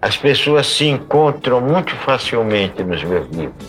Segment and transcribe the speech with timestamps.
[0.00, 3.66] As pessoas se encontram muito facilmente nos meus livros,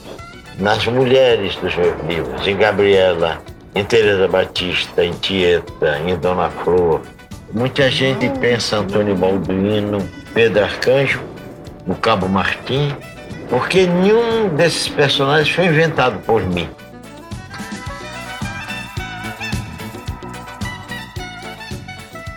[0.59, 3.41] nas mulheres dos meus livros, em Gabriela,
[3.73, 7.01] em Teresa Batista, em Tieta, em Dona Flor.
[7.51, 11.19] Muita gente pensa Antônio Balduino, Pedro Arcanjo,
[11.87, 12.95] o Cabo Martim,
[13.49, 16.69] porque nenhum desses personagens foi inventado por mim.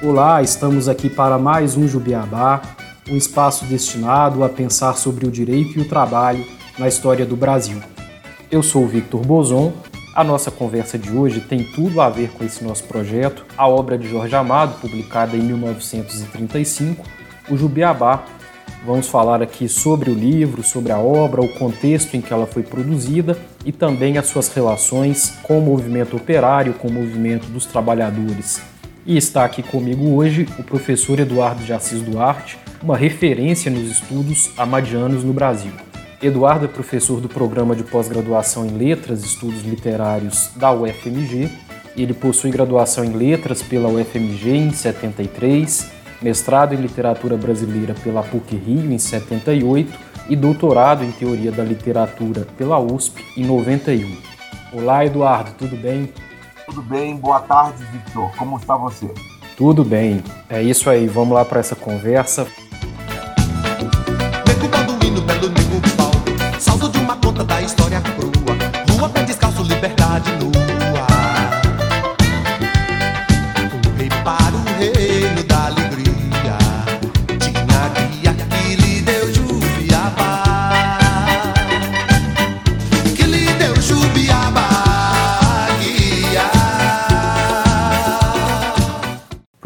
[0.03, 2.63] Olá, estamos aqui para mais um Jubiabá,
[3.09, 6.45] um espaço destinado a pensar sobre o direito e o trabalho
[6.79, 7.79] na história do Brasil.
[8.51, 9.73] Eu sou o Victor Bozon.
[10.15, 13.97] A nossa conversa de hoje tem tudo a ver com esse nosso projeto, a obra
[13.97, 17.05] de Jorge Amado, publicada em 1935,
[17.49, 18.23] o Jubiabá.
[18.85, 22.63] Vamos falar aqui sobre o livro, sobre a obra, o contexto em que ela foi
[22.63, 28.61] produzida e também as suas relações com o movimento operário, com o movimento dos trabalhadores.
[29.07, 34.51] E está aqui comigo hoje o professor Eduardo de Assis Duarte, uma referência nos estudos
[34.57, 35.71] amadianos no Brasil.
[36.21, 41.49] Eduardo é professor do programa de pós-graduação em Letras e Estudos Literários da UFMG.
[41.97, 45.91] Ele possui graduação em Letras pela UFMG em 73,
[46.21, 49.93] mestrado em Literatura Brasileira pela PUC-Rio em 78
[50.29, 54.17] e doutorado em Teoria da Literatura pela USP em 91.
[54.73, 56.13] Olá, Eduardo, tudo bem?
[56.67, 58.31] Tudo bem, boa tarde, Victor.
[58.37, 59.09] Como está você?
[59.57, 60.23] Tudo bem.
[60.49, 62.47] É isso aí, vamos lá para essa conversa.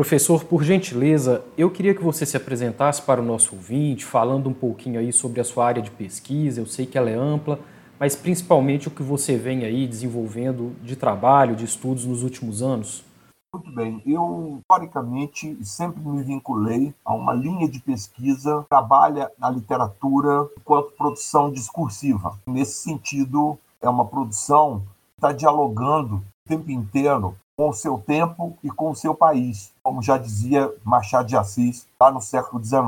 [0.06, 4.52] Professor, por gentileza, eu queria que você se apresentasse para o nosso ouvinte, falando um
[4.52, 6.60] pouquinho aí sobre a sua área de pesquisa.
[6.60, 7.58] Eu sei que ela é ampla,
[7.98, 13.04] mas principalmente o que você vem aí desenvolvendo de trabalho, de estudos nos últimos anos.
[13.52, 14.00] Muito bem.
[14.06, 20.92] Eu, historicamente, sempre me vinculei a uma linha de pesquisa que trabalha na literatura enquanto
[20.92, 22.38] produção discursiva.
[22.46, 28.58] Nesse sentido, é uma produção que está dialogando o tempo inteiro com o seu tempo
[28.62, 32.84] e com o seu país, como já dizia Machado de Assis lá no século XIX.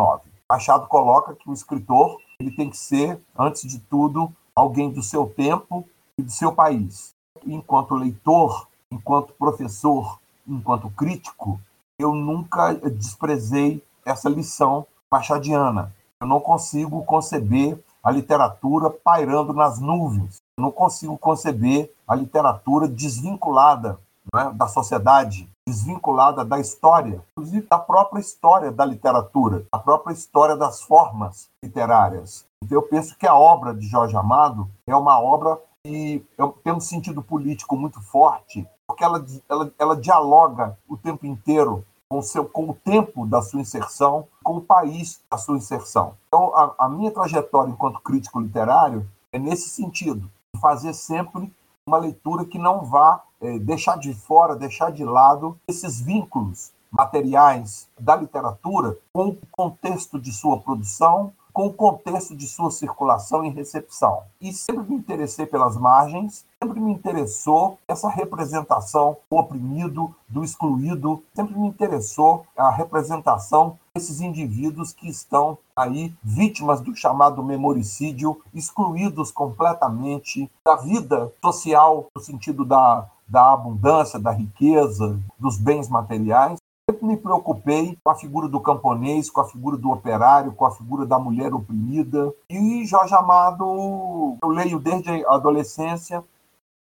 [0.48, 5.26] Machado coloca que o escritor ele tem que ser, antes de tudo, alguém do seu
[5.26, 7.14] tempo e do seu país.
[7.46, 11.58] Enquanto leitor, enquanto professor, enquanto crítico,
[11.98, 15.94] eu nunca desprezei essa lição machadiana.
[16.20, 20.36] Eu não consigo conceber a literatura pairando nas nuvens.
[20.56, 23.98] Eu não consigo conceber a literatura desvinculada
[24.34, 30.56] né, da sociedade, desvinculada da história, inclusive da própria história da literatura, da própria história
[30.56, 32.46] das formas literárias.
[32.62, 36.24] Então, eu penso que a obra de Jorge Amado é uma obra que
[36.64, 42.22] tem um sentido político muito forte, porque ela, ela, ela dialoga o tempo inteiro com,
[42.22, 46.14] seu, com o tempo da sua inserção, com o país da sua inserção.
[46.26, 50.30] Então, a, a minha trajetória enquanto crítico literário é nesse sentido,
[50.60, 51.52] fazer sempre
[51.88, 57.88] uma leitura que não vá é, deixar de fora, deixar de lado esses vínculos materiais
[57.98, 63.50] da literatura com o contexto de sua produção, com o contexto de sua circulação e
[63.50, 64.22] recepção.
[64.40, 71.20] E sempre me interessei pelas margens, sempre me interessou essa representação do oprimido, do excluído,
[71.34, 79.32] sempre me interessou a representação desses indivíduos que estão aí vítimas do chamado memoricídio, excluídos
[79.32, 87.06] completamente da vida social no sentido da da abundância, da riqueza, dos bens materiais, sempre
[87.06, 91.04] me preocupei com a figura do camponês, com a figura do operário, com a figura
[91.04, 92.32] da mulher oprimida.
[92.48, 96.24] E Jorge Amado, eu leio desde a adolescência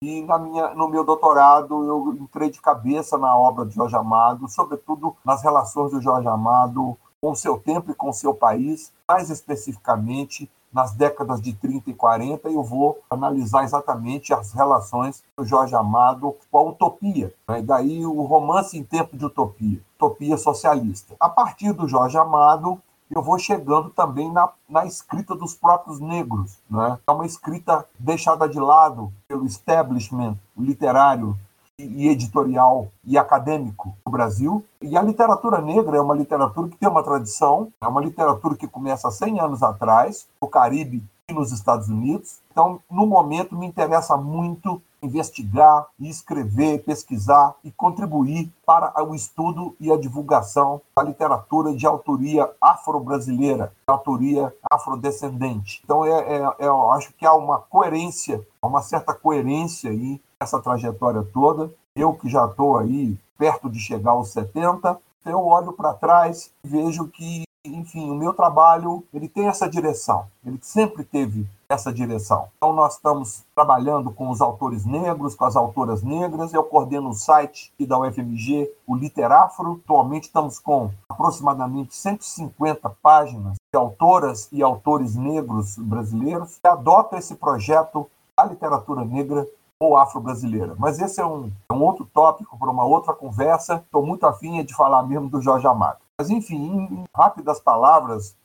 [0.04, 4.48] e na minha, no meu doutorado eu entrei de cabeça na obra de Jorge Amado,
[4.48, 8.94] sobretudo nas relações do Jorge Amado com o seu tempo e com o seu país,
[9.10, 15.46] mais especificamente nas décadas de 30 e 40, eu vou analisar exatamente as relações do
[15.46, 17.34] Jorge Amado com a utopia.
[17.48, 17.62] Né?
[17.62, 21.16] Daí o romance em tempo de utopia, utopia socialista.
[21.18, 22.78] A partir do Jorge Amado,
[23.10, 26.58] eu vou chegando também na, na escrita dos próprios negros.
[26.70, 27.00] Né?
[27.08, 31.38] É uma escrita deixada de lado pelo establishment literário
[31.78, 34.64] e editorial e acadêmico do Brasil.
[34.82, 38.68] E a literatura negra é uma literatura que tem uma tradição, é uma literatura que
[38.68, 42.40] começa há 100 anos atrás, no Caribe e nos Estados Unidos.
[42.52, 49.92] Então, no momento, me interessa muito investigar, escrever, pesquisar e contribuir para o estudo e
[49.92, 55.82] a divulgação da literatura de autoria afro-brasileira, autoria afrodescendente.
[55.84, 60.62] Então, é, é, é, eu acho que há uma coerência, uma certa coerência aí nessa
[60.62, 61.74] trajetória toda.
[61.96, 66.68] Eu que já estou aí perto de chegar aos 70, eu olho para trás e
[66.68, 72.48] vejo que enfim, o meu trabalho ele tem essa direção, ele sempre teve essa direção.
[72.58, 77.16] Então nós estamos trabalhando com os autores negros, com as autoras negras, eu coordeno o
[77.16, 85.16] site da UFMG, o Literafro, atualmente estamos com aproximadamente 150 páginas de autoras e autores
[85.16, 88.08] negros brasileiros que adotam esse projeto
[88.38, 89.48] da literatura negra
[89.80, 90.76] ou afro-brasileira.
[90.78, 93.76] Mas esse é um, é um outro tópico para uma outra conversa.
[93.86, 96.00] Estou muito afim de falar mesmo do Jorge Amado.
[96.18, 98.36] Mas, enfim, em rápidas palavras,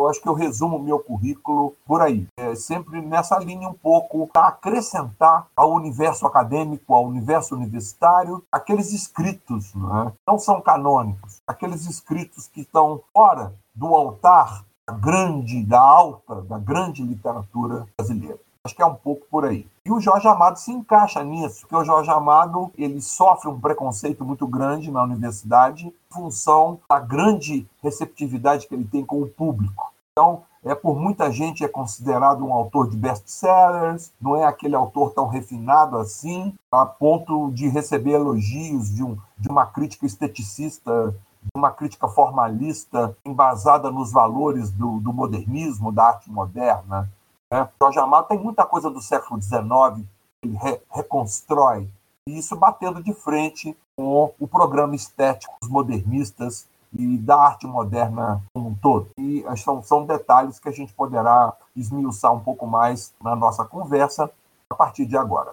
[0.00, 2.26] eu acho que eu resumo o meu currículo por aí.
[2.36, 8.92] É sempre nessa linha um pouco para acrescentar ao universo acadêmico, ao universo universitário, aqueles
[8.92, 10.12] escritos, né?
[10.26, 16.58] não são canônicos, aqueles escritos que estão fora do altar da grande, da alta, da
[16.58, 18.38] grande literatura brasileira.
[18.64, 19.66] Acho que é um pouco por aí.
[19.86, 24.22] E o Jorge Amado se encaixa nisso, porque o Jorge Amado ele sofre um preconceito
[24.22, 29.90] muito grande na universidade em função da grande receptividade que ele tem com o público.
[30.12, 35.12] Então, é por muita gente é considerado um autor de best-sellers, não é aquele autor
[35.14, 41.50] tão refinado assim, a ponto de receber elogios de, um, de uma crítica esteticista, de
[41.58, 47.10] uma crítica formalista, embasada nos valores do, do modernismo, da arte moderna.
[47.52, 47.68] Né?
[47.82, 50.06] Jorge Amado tem muita coisa do século XIX,
[50.42, 51.88] ele re reconstrói,
[52.28, 58.42] e isso batendo de frente com o programa estético dos modernistas e da arte moderna
[58.52, 59.08] como um todo.
[59.18, 64.30] E são, são detalhes que a gente poderá esmiuçar um pouco mais na nossa conversa
[64.68, 65.52] a partir de agora.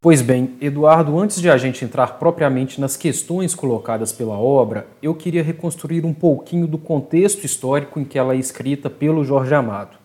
[0.00, 5.12] Pois bem, Eduardo, antes de a gente entrar propriamente nas questões colocadas pela obra, eu
[5.12, 9.98] queria reconstruir um pouquinho do contexto histórico em que ela é escrita pelo Jorge Amado.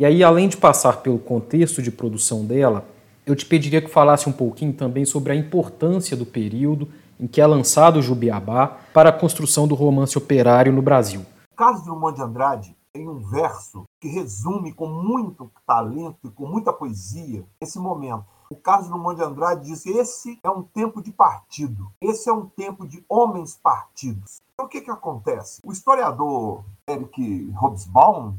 [0.00, 2.86] E aí, além de passar pelo contexto de produção dela,
[3.26, 6.88] eu te pediria que falasse um pouquinho também sobre a importância do período
[7.20, 11.20] em que é lançado o Jubiabá para a construção do romance operário no Brasil.
[11.54, 16.72] Carlos Drummond de Andrade tem um verso que resume com muito talento e com muita
[16.72, 18.24] poesia esse momento.
[18.52, 22.32] O Carlos Drummond de Andrade diz que esse é um tempo de partido, esse é
[22.32, 24.40] um tempo de homens partidos.
[24.52, 25.60] Então, o que, que acontece?
[25.64, 28.34] O historiador Eric Hobsbawm,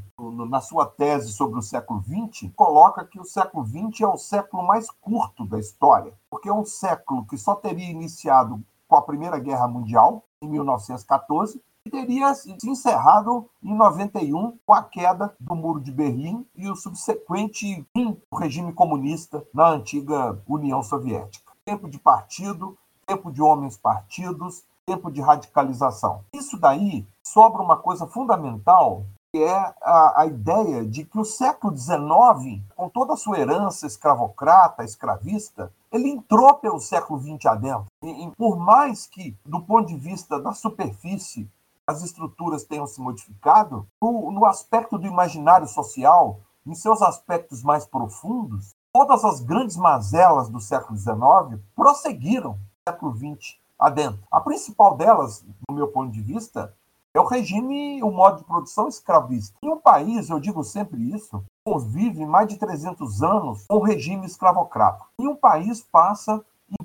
[0.50, 4.62] na sua tese sobre o século XX, coloca que o século XX é o século
[4.62, 9.38] mais curto da história, porque é um século que só teria iniciado com a Primeira
[9.38, 15.80] Guerra Mundial, em 1914, e teria se encerrado em 91 com a queda do Muro
[15.80, 21.52] de Berlim e o subsequente fim do regime comunista na antiga União Soviética.
[21.64, 22.76] Tempo de partido,
[23.06, 26.24] tempo de homens partidos, tempo de radicalização.
[26.32, 31.76] Isso daí sobra uma coisa fundamental, que é a, a ideia de que o século
[31.76, 37.86] XIX, com toda a sua herança escravocrata, escravista, ele entrou pelo século XX adentro.
[38.02, 41.48] E, e por mais que, do ponto de vista da superfície,
[41.92, 47.84] as estruturas tenham se modificado, no, no aspecto do imaginário social, em seus aspectos mais
[47.84, 54.22] profundos, todas as grandes mazelas do século XIX prosseguiram no século XX adentro.
[54.30, 56.74] A principal delas, do meu ponto de vista,
[57.14, 59.54] é o regime, o modo de produção escravista.
[59.62, 64.24] Em um país, eu digo sempre isso, convive mais de 300 anos com o regime
[64.24, 65.04] escravocrata.
[65.20, 66.42] E um país passa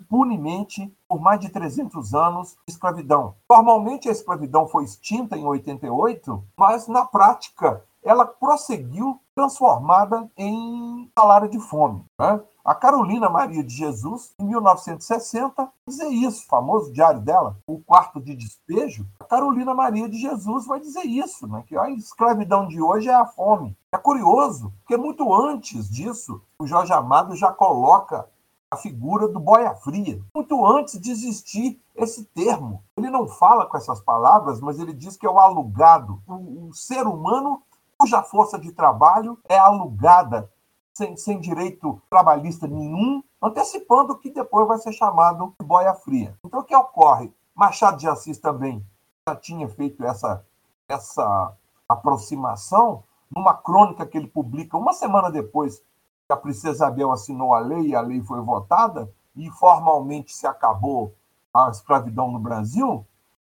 [0.07, 3.35] impunemente por mais de 300 anos de escravidão.
[3.47, 11.49] Formalmente a escravidão foi extinta em 88, mas na prática ela prosseguiu transformada em salário
[11.49, 12.05] de fome.
[12.17, 12.41] Né?
[12.63, 18.35] A Carolina Maria de Jesus, em 1960, dizer isso, famoso diário dela, o quarto de
[18.35, 19.05] despejo.
[19.19, 21.63] A Carolina Maria de Jesus vai dizer isso, né?
[21.67, 23.77] que a escravidão de hoje é a fome.
[23.91, 28.27] É curioso, porque muito antes disso, o Jorge Amado já coloca
[28.69, 32.83] a figura do boia fria, muito antes de existir esse termo.
[32.97, 36.73] Ele não fala com essas palavras, mas ele diz que é o alugado, o, o
[36.73, 37.61] ser humano
[37.97, 40.51] cuja força de trabalho é alugada
[40.93, 46.37] sem, sem direito trabalhista nenhum, antecipando que depois vai ser chamado de boia fria.
[46.43, 47.33] Então, o que ocorre?
[47.55, 48.85] Machado de Assis também
[49.27, 50.43] já tinha feito essa,
[50.87, 51.53] essa
[51.87, 55.81] aproximação numa crônica que ele publica uma semana depois
[56.29, 61.13] a princesa Isabel assinou a lei a lei foi votada e formalmente se acabou
[61.53, 63.05] a escravidão no Brasil,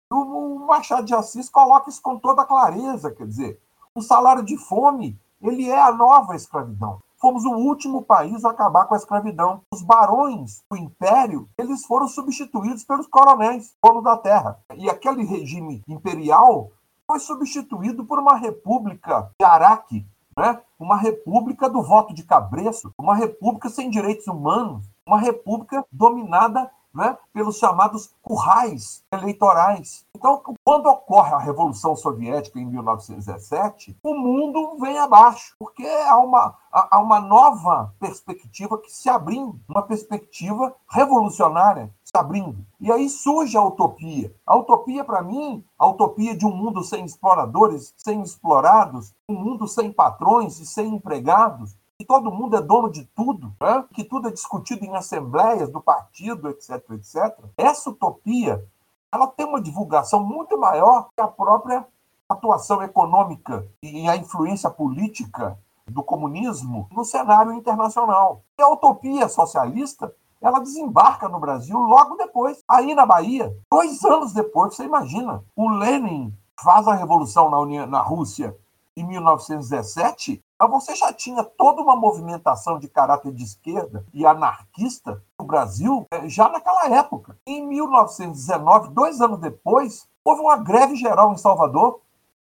[0.10, 3.62] o Machado de Assis coloca isso com toda clareza, quer dizer,
[3.96, 7.00] o salário de fome ele é a nova escravidão.
[7.18, 9.62] fomos o último país a acabar com a escravidão.
[9.74, 14.60] Os barões do império, eles foram substituídos pelos coronéis, donos da terra.
[14.75, 16.72] E aquele regime imperial
[17.08, 20.06] foi substituído por uma república de Araque,
[20.37, 20.61] né?
[20.79, 27.17] uma república do voto de cabreço, uma república sem direitos humanos, uma república dominada né,
[27.33, 30.05] pelos chamados currais eleitorais.
[30.15, 36.55] Então, quando ocorre a Revolução Soviética em 1917, o mundo vem abaixo, porque há uma,
[36.71, 42.65] há uma nova perspectiva que se abrindo, uma perspectiva revolucionária se abrindo.
[42.79, 44.33] E aí surge a utopia.
[44.45, 49.67] A utopia, para mim, a utopia de um mundo sem exploradores, sem explorados, um mundo
[49.67, 53.85] sem patrões e sem empregados, que todo mundo é dono de tudo, né?
[53.93, 57.38] que tudo é discutido em assembleias do partido, etc, etc.
[57.57, 58.65] Essa utopia,
[59.12, 61.85] ela tem uma divulgação muito maior que a própria
[62.27, 65.57] atuação econômica e a influência política
[65.88, 68.41] do comunismo no cenário internacional.
[68.57, 74.33] E a utopia socialista, ela desembarca no Brasil logo depois, aí na Bahia, dois anos
[74.33, 78.55] depois, você imagina, o Lenin faz a revolução na, União, na Rússia
[78.95, 85.45] em 1917, você já tinha toda uma movimentação de caráter de esquerda e anarquista no
[85.45, 87.38] Brasil eh, já naquela época.
[87.45, 92.00] Em 1919, dois anos depois, houve uma greve geral em Salvador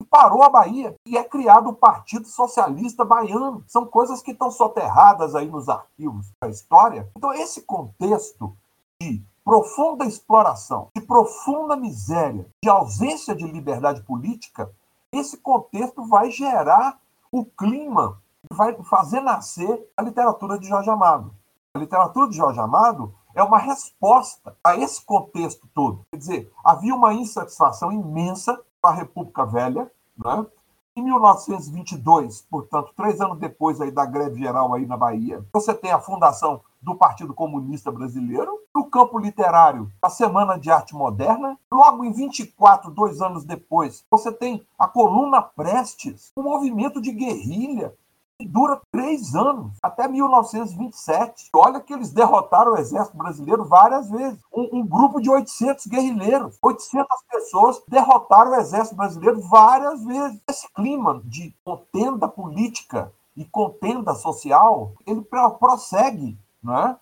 [0.02, 3.64] e parou a Bahia e é criado o Partido Socialista Baiano.
[3.68, 7.10] São coisas que estão soterradas aí nos arquivos da história.
[7.18, 8.56] Então, esse contexto
[9.02, 14.72] de profunda exploração, de profunda miséria, de ausência de liberdade política,
[15.18, 17.00] esse contexto vai gerar
[17.32, 21.34] o clima vai fazer nascer a literatura de Jorge Amado.
[21.74, 26.06] A literatura de Jorge Amado é uma resposta a esse contexto todo.
[26.12, 30.46] Quer dizer, havia uma insatisfação imensa com a República Velha, né?
[30.96, 35.92] Em 1922, portanto, três anos depois aí da greve geral aí na Bahia, você tem
[35.92, 38.60] a fundação do Partido Comunista Brasileiro.
[38.74, 41.58] No campo literário, a Semana de Arte Moderna.
[41.74, 47.92] Logo em 24, dois anos depois, você tem a Coluna Prestes, um movimento de guerrilha
[48.38, 51.50] que dura três anos, até 1927.
[51.56, 54.40] Olha que eles derrotaram o exército brasileiro várias vezes.
[54.54, 60.40] Um, um, grupo de 800 guerrilheiros, 800 pessoas derrotaram o exército brasileiro várias vezes.
[60.50, 65.22] Esse clima de contenda política e contenda social, ele
[65.60, 66.98] prossegue né?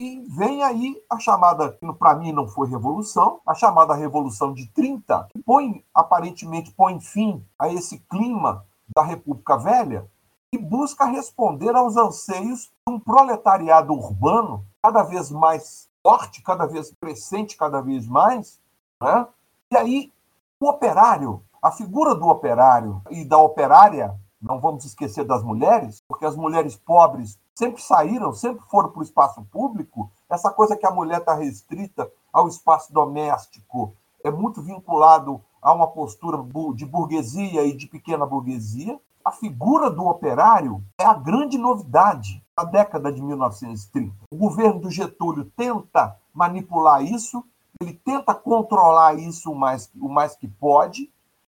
[0.00, 4.66] E vem aí a chamada, que para mim não foi revolução, a chamada Revolução de
[4.72, 10.10] 30, que põe, aparentemente põe fim a esse clima da República Velha
[10.52, 16.92] e busca responder aos anseios de um proletariado urbano cada vez mais forte, cada vez
[17.00, 18.60] crescente, cada vez mais.
[19.00, 19.26] Né?
[19.72, 20.12] E aí,
[20.60, 26.26] o operário, a figura do operário e da operária, não vamos esquecer das mulheres, porque
[26.26, 30.90] as mulheres pobres sempre saíram, sempre foram para o espaço público, essa coisa que a
[30.90, 33.94] mulher está restrita ao espaço doméstico
[34.24, 36.38] é muito vinculado a uma postura
[36.74, 38.98] de burguesia e de pequena burguesia.
[39.24, 44.14] A figura do operário é a grande novidade da década de 1930.
[44.30, 47.44] O governo do Getúlio tenta manipular isso,
[47.80, 51.10] ele tenta controlar isso o mais, o mais que pode.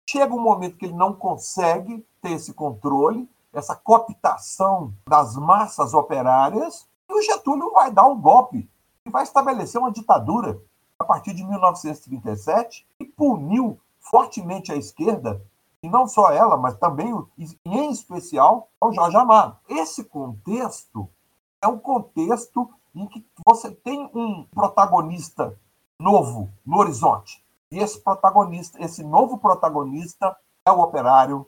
[0.10, 6.88] Chega um momento que ele não consegue ter esse controle, essa cooptação das massas operárias,
[7.10, 8.70] e o Getúlio vai dar um golpe
[9.06, 10.62] e vai estabelecer uma ditadura
[10.98, 15.42] a partir de 1937 e puniu fortemente a esquerda,
[15.82, 17.14] e não só ela, mas também,
[17.66, 19.58] em especial, o Jorge Amado.
[19.68, 21.08] Esse contexto
[21.62, 25.58] é um contexto em que você tem um protagonista
[26.00, 27.44] novo no horizonte.
[27.72, 31.48] E esse protagonista, esse novo protagonista é o operário?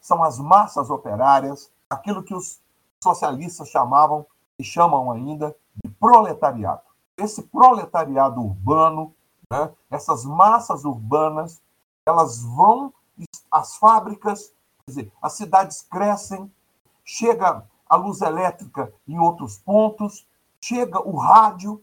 [0.00, 2.60] São as massas operárias, aquilo que os
[3.02, 4.26] socialistas chamavam
[4.58, 5.54] e chamam ainda
[5.84, 6.82] de proletariado.
[7.16, 9.14] Esse proletariado urbano,
[9.50, 9.70] né?
[9.90, 11.60] essas massas urbanas,
[12.06, 12.92] elas vão,
[13.50, 14.52] as fábricas,
[14.86, 16.50] dizer, as cidades crescem,
[17.04, 20.26] chega a luz elétrica em outros pontos,
[20.60, 21.82] chega o rádio,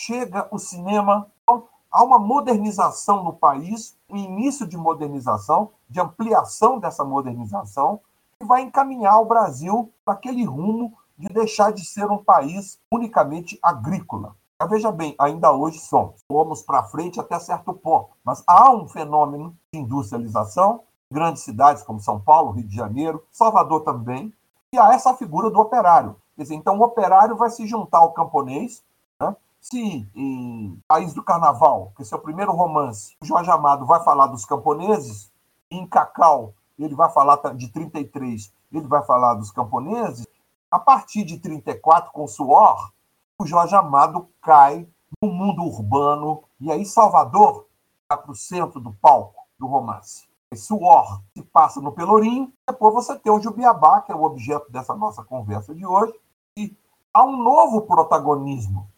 [0.00, 1.30] chega o cinema.
[1.42, 8.00] Então, há uma modernização no país, um início de modernização, de ampliação dessa modernização,
[8.38, 13.58] que vai encaminhar o Brasil para aquele rumo de deixar de ser um país unicamente
[13.62, 14.36] agrícola.
[14.58, 16.24] Mas veja bem, ainda hoje somos.
[16.28, 18.10] Vamos para frente até certo ponto.
[18.24, 23.82] Mas há um fenômeno de industrialização, grandes cidades como São Paulo, Rio de Janeiro, Salvador
[23.82, 24.32] também,
[24.72, 26.16] e há essa figura do operário.
[26.34, 28.82] Quer dizer, então o operário vai se juntar ao camponês,
[29.20, 29.34] né?
[29.60, 34.44] Se em País do Carnaval, que é seu primeiro romance, Jorge Amado vai falar dos
[34.44, 35.30] camponeses,
[35.70, 40.26] em Cacau ele vai falar de 33, ele vai falar dos camponeses,
[40.70, 42.92] A partir de 34, com Suor,
[43.38, 44.86] o Jorge Amado cai
[45.22, 47.66] no mundo urbano, e aí Salvador
[48.08, 50.26] vai para o centro do palco do romance.
[50.54, 54.94] Suor se passa no Pelourinho, depois você tem o Jubiabá, que é o objeto dessa
[54.94, 56.12] nossa conversa de hoje,
[56.58, 56.76] e
[57.14, 58.90] há um novo protagonismo,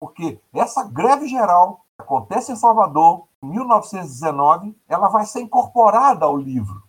[0.00, 6.82] porque essa greve geral acontece em Salvador, em 1919, ela vai ser incorporada ao livro.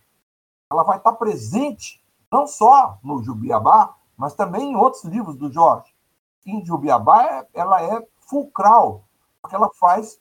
[0.72, 5.94] Ela vai estar presente não só no Jubiabá, mas também em outros livros do Jorge.
[6.46, 9.04] Em Jubiabá, ela é fulcral,
[9.42, 10.20] porque ela faz,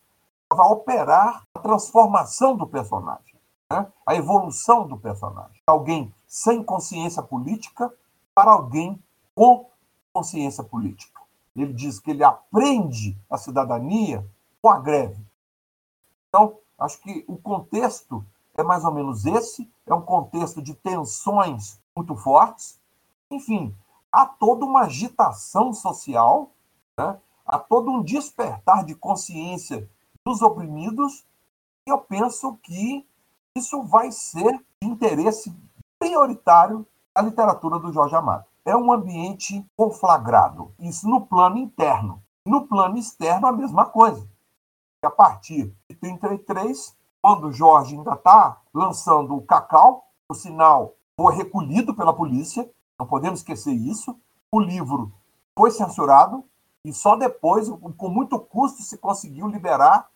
[0.53, 3.38] vai operar a transformação do personagem,
[3.71, 3.87] né?
[4.07, 5.62] a evolução do personagem.
[5.67, 7.93] Alguém sem consciência política
[8.35, 9.03] para alguém
[9.35, 9.69] com
[10.12, 11.21] consciência política.
[11.57, 14.29] Ele diz que ele aprende a cidadania
[14.64, 15.23] com a greve.
[16.26, 18.25] Então, acho que o contexto
[18.56, 22.80] é mais ou menos esse, é um contexto de tensões muito fortes.
[23.30, 23.76] Enfim,
[24.11, 26.50] há toda uma agitação social,
[26.97, 27.21] né?
[27.44, 29.87] há todo um despertar de consciência
[30.25, 31.26] dos oprimidos,
[31.87, 33.06] e eu penso que
[33.54, 35.54] isso vai ser de interesse
[35.99, 38.47] prioritário da literatura do Jorge Amado.
[38.64, 42.23] É um ambiente conflagrado, isso no plano interno.
[42.47, 44.26] No plano externo, a mesma coisa.
[45.04, 51.94] A partir de 33, quando Jorge ainda está lançando o Cacau, o sinal foi recolhido
[51.94, 54.18] pela polícia, não podemos esquecer isso.
[54.50, 55.12] O livro
[55.56, 56.44] foi censurado
[56.84, 60.08] e só depois, com muito custo, se conseguiu liberar.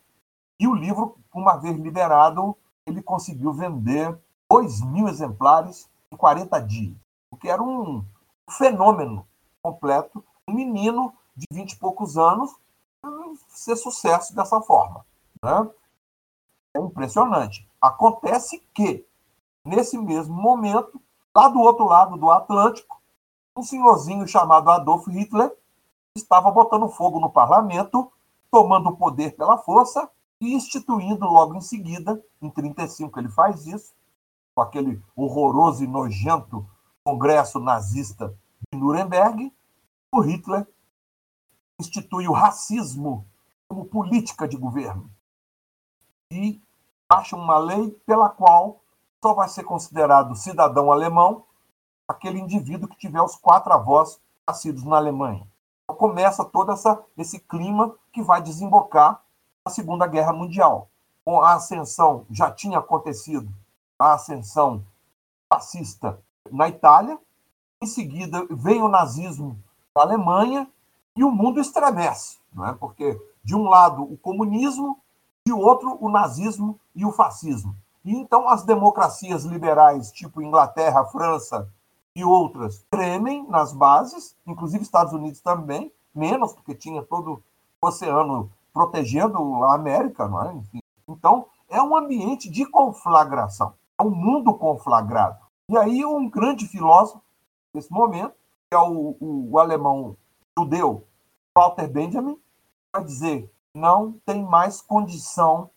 [0.61, 4.18] E o livro, uma vez liberado, ele conseguiu vender
[4.50, 6.97] 2 mil exemplares em 40 dias,
[7.30, 8.04] o que era um
[8.50, 9.26] fenômeno
[9.62, 10.25] completo.
[10.49, 12.54] Um menino de 20 e poucos anos
[13.49, 15.05] ser sucesso dessa forma.
[15.43, 15.71] Né?
[16.75, 17.69] É impressionante.
[17.81, 19.07] Acontece que
[19.69, 20.99] Nesse mesmo momento,
[21.37, 23.03] lá do outro lado do Atlântico,
[23.55, 25.55] um senhorzinho chamado Adolf Hitler
[26.17, 28.11] estava botando fogo no parlamento,
[28.51, 30.09] tomando o poder pela força
[30.41, 33.93] e instituindo logo em seguida, em 35 ele faz isso,
[34.55, 36.67] com aquele horroroso e nojento
[37.05, 38.35] congresso nazista
[38.73, 39.53] de Nuremberg,
[40.11, 40.67] o Hitler
[41.79, 43.27] institui o racismo
[43.69, 45.11] como política de governo
[46.31, 46.61] e
[47.09, 48.81] acha uma lei pela qual
[49.23, 51.45] só vai ser considerado cidadão alemão
[52.07, 55.47] aquele indivíduo que tiver os quatro avós nascidos na Alemanha.
[55.85, 59.23] Então começa todo essa, esse clima que vai desembocar
[59.64, 60.88] na Segunda Guerra Mundial.
[61.25, 63.53] Com a ascensão, já tinha acontecido
[63.99, 64.85] a ascensão
[65.53, 67.19] fascista na Itália,
[67.83, 69.62] em seguida vem o nazismo
[69.95, 70.69] na Alemanha
[71.18, 72.72] e o mundo estremece, não é?
[72.72, 75.00] porque de um lado o comunismo,
[75.44, 77.74] de outro o nazismo e o fascismo.
[78.04, 81.68] E então as democracias liberais, tipo Inglaterra, França
[82.14, 87.42] e outras, tremem nas bases, inclusive Estados Unidos também, menos porque tinha todo
[87.83, 90.54] o oceano protegendo a América, não é?
[90.54, 90.78] Enfim.
[91.09, 95.38] Então, é um ambiente de conflagração, é um mundo conflagrado.
[95.68, 97.20] E aí um grande filósofo
[97.74, 98.35] nesse momento,
[98.70, 100.16] que é o, o, o alemão
[100.57, 101.08] judeu
[101.59, 102.40] Walter Benjamin,
[102.92, 105.68] vai dizer não tem mais condição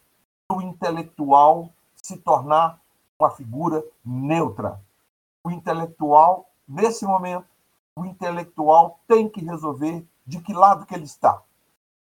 [0.47, 2.79] do intelectual se tornar
[3.19, 4.79] uma figura neutra.
[5.43, 7.47] O intelectual, nesse momento,
[7.95, 11.41] o intelectual tem que resolver de que lado que ele está.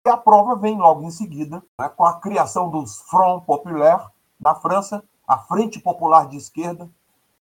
[0.07, 4.09] E a prova vem logo em seguida, né, com a criação dos Front Populaire
[4.41, 6.91] na França, a Frente Popular de Esquerda,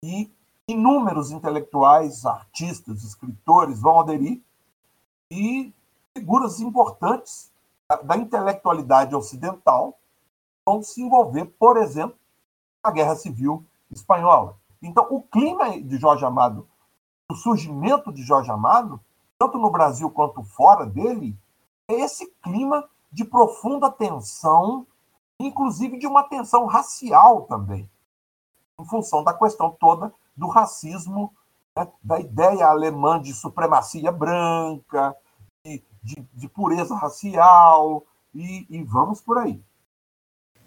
[0.03, 0.29] e
[0.67, 4.41] inúmeros intelectuais, artistas, escritores vão aderir,
[5.32, 5.73] e
[6.15, 7.52] figuras importantes
[8.04, 9.98] da intelectualidade ocidental
[10.65, 12.17] vão se envolver, por exemplo,
[12.84, 14.58] a Guerra Civil Espanhola.
[14.82, 16.67] Então, o clima de Jorge Amado,
[17.30, 19.00] o surgimento de Jorge Amado,
[19.38, 21.36] tanto no Brasil quanto fora dele,
[21.88, 24.86] é esse clima de profunda tensão,
[25.39, 27.89] inclusive de uma tensão racial também,
[28.80, 31.34] em função da questão toda do racismo,
[31.76, 35.15] né, da ideia alemã de supremacia branca,
[36.03, 39.62] de, de, pureza racial, e, e vamos por aí.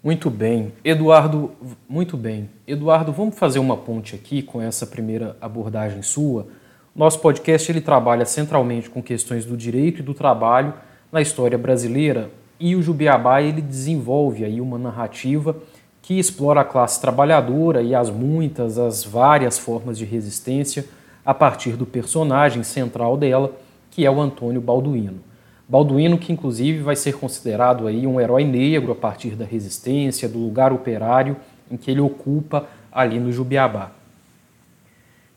[0.03, 0.73] Muito bem.
[0.83, 1.51] Eduardo,
[1.87, 2.49] muito bem.
[2.67, 6.47] Eduardo, vamos fazer uma ponte aqui com essa primeira abordagem sua.
[6.95, 10.73] Nosso podcast ele trabalha centralmente com questões do direito e do trabalho
[11.11, 15.55] na história brasileira e o Jubiabá ele desenvolve aí uma narrativa
[16.01, 20.85] que explora a classe trabalhadora e as muitas, as várias formas de resistência
[21.25, 23.51] a partir do personagem central dela,
[23.93, 25.19] que é o Antônio Balduino.
[25.69, 30.39] Balduino, que inclusive vai ser considerado aí um herói negro a partir da resistência, do
[30.39, 31.37] lugar operário
[31.69, 33.91] em que ele ocupa ali no Jubiabá.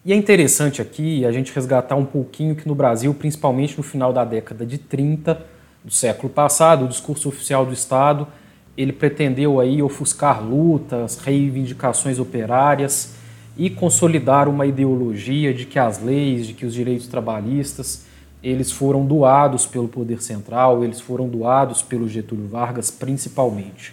[0.03, 4.11] E é interessante aqui a gente resgatar um pouquinho que no Brasil, principalmente no final
[4.11, 5.45] da década de 30
[5.85, 8.27] do século passado, o discurso oficial do Estado,
[8.75, 13.17] ele pretendeu aí ofuscar lutas, reivindicações operárias
[13.57, 18.07] e consolidar uma ideologia de que as leis, de que os direitos trabalhistas,
[18.49, 23.93] eles foram doados pelo poder central, eles foram doados pelo Getúlio Vargas principalmente.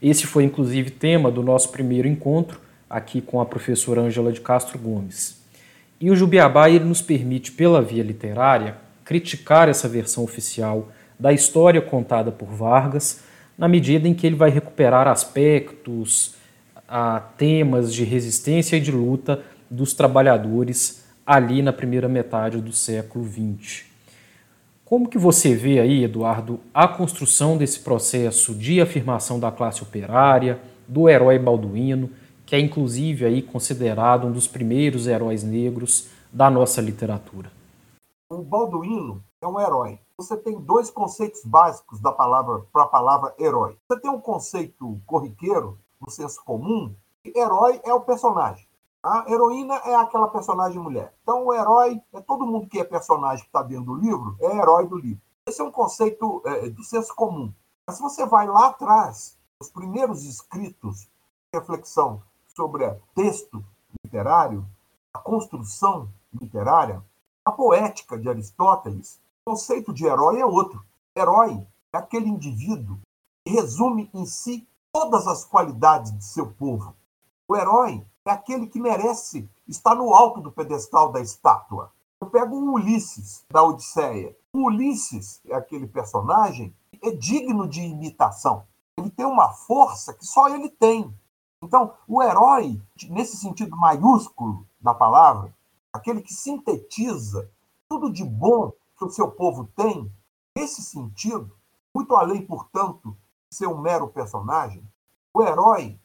[0.00, 4.78] Esse foi inclusive tema do nosso primeiro encontro aqui com a professora Ângela de Castro
[4.78, 5.38] Gomes.
[6.00, 10.88] E o Jubiabá ele nos permite pela via literária criticar essa versão oficial
[11.20, 13.20] da história contada por Vargas,
[13.56, 16.34] na medida em que ele vai recuperar aspectos,
[16.88, 23.24] a temas de resistência e de luta dos trabalhadores ali na primeira metade do século
[23.26, 23.84] XX.
[24.84, 30.60] Como que você vê aí, Eduardo, a construção desse processo de afirmação da classe operária,
[30.86, 32.10] do herói balduíno,
[32.44, 37.50] que é inclusive aí considerado um dos primeiros heróis negros da nossa literatura?
[38.28, 39.98] O balduíno é um herói.
[40.18, 43.76] Você tem dois conceitos básicos da palavra para a palavra herói.
[43.88, 46.94] Você tem um conceito corriqueiro no senso comum,
[47.34, 48.66] herói é o personagem.
[49.04, 51.14] A heroína é aquela personagem mulher.
[51.22, 54.56] Então, o herói é todo mundo que é personagem que está dentro do livro, é
[54.56, 55.20] herói do livro.
[55.46, 57.52] Esse é um conceito é, do senso comum.
[57.86, 61.06] Mas se você vai lá atrás, os primeiros escritos,
[61.52, 62.22] reflexão
[62.56, 63.62] sobre texto
[64.02, 64.66] literário,
[65.12, 67.04] a construção literária,
[67.44, 70.82] a poética de Aristóteles, o conceito de herói é outro.
[71.14, 72.98] Herói é aquele indivíduo
[73.44, 76.96] que resume em si todas as qualidades de seu povo.
[77.46, 81.92] O herói é aquele que merece estar no alto do pedestal da estátua.
[82.20, 84.34] Eu pego o Ulisses, da Odisseia.
[84.52, 88.66] O Ulisses é aquele personagem é digno de imitação.
[88.96, 91.14] Ele tem uma força que só ele tem.
[91.62, 95.54] Então, o herói, nesse sentido maiúsculo da palavra,
[95.92, 97.50] aquele que sintetiza
[97.88, 100.10] tudo de bom que o seu povo tem,
[100.56, 101.54] nesse sentido,
[101.94, 103.16] muito além, portanto,
[103.50, 104.82] ser um mero personagem.
[105.32, 105.98] O herói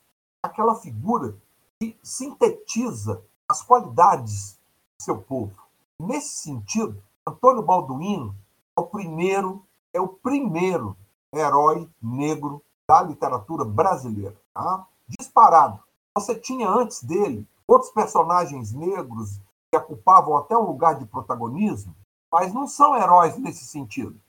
[0.44, 1.38] é aquela figura
[1.80, 4.60] que sintetiza as qualidades
[4.98, 5.56] do seu povo.
[5.98, 8.36] Nesse sentido, Antônio Balduino
[8.78, 10.96] é o primeiro, é o primeiro
[11.34, 14.36] herói negro da literatura brasileira.
[14.54, 14.86] Tá?
[15.08, 15.80] Disparado.
[16.16, 19.40] Você tinha antes dele outros personagens negros
[19.72, 21.96] que ocupavam até um lugar de protagonismo,
[22.32, 24.20] mas não são heróis nesse sentido.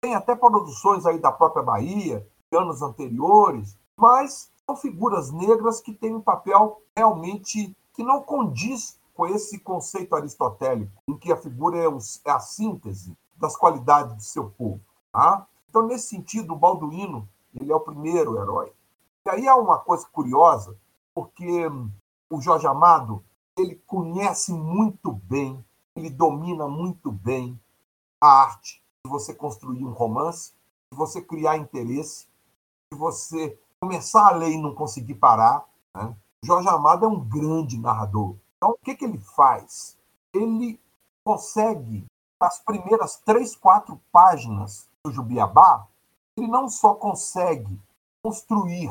[0.00, 6.14] Tem até produções aí da própria Bahia, anos anteriores, mas são figuras negras que têm
[6.14, 11.86] um papel realmente que não condiz com esse conceito aristotélico, em que a figura é,
[11.86, 14.80] é a síntese das qualidades do seu povo.
[15.10, 15.46] Tá?
[15.70, 18.72] Então, nesse sentido, o Balduíno ele é o primeiro herói.
[19.26, 20.76] E aí há uma coisa curiosa,
[21.14, 21.66] porque
[22.30, 23.24] o Jorge Amado
[23.56, 25.64] ele conhece muito bem,
[25.96, 27.58] ele domina muito bem
[28.20, 30.52] a arte de você construir um romance,
[30.92, 32.28] de você criar interesse,
[32.92, 35.64] se você começar a ler e não conseguir parar,
[35.94, 36.14] né?
[36.44, 38.36] Jorge Amado é um grande narrador.
[38.56, 39.96] Então, o que, que ele faz?
[40.32, 40.80] Ele
[41.24, 42.06] consegue,
[42.40, 45.86] nas primeiras três, quatro páginas do Jubiabá,
[46.36, 47.80] ele não só consegue
[48.22, 48.90] construir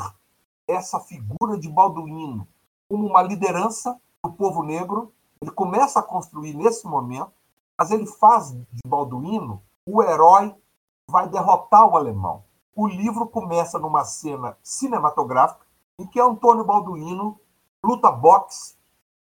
[0.67, 2.47] essa figura de Balduíno
[2.89, 7.31] como uma liderança do povo negro, ele começa a construir nesse momento,
[7.77, 12.43] mas ele faz de Balduíno o herói que vai derrotar o alemão
[12.77, 15.65] o livro começa numa cena cinematográfica
[15.97, 17.39] em que Antônio Balduino
[17.83, 18.75] luta boxe.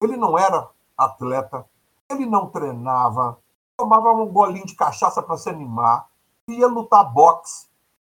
[0.01, 1.67] Ele não era atleta,
[2.09, 3.37] ele não treinava,
[3.75, 6.07] tomava um golinho de cachaça para se animar,
[6.47, 7.67] ia lutar boxe,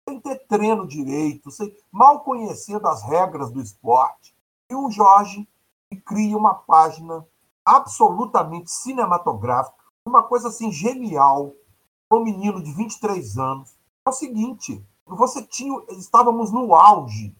[0.08, 4.34] sem ter treino direito, sem, mal conhecendo as regras do esporte.
[4.68, 5.48] E o Jorge
[6.04, 7.24] cria uma página
[7.64, 11.52] absolutamente cinematográfica, uma coisa assim genial,
[12.08, 13.76] para um menino de 23 anos.
[14.04, 14.84] É o seguinte,
[15.16, 17.34] você tinha, estávamos no auge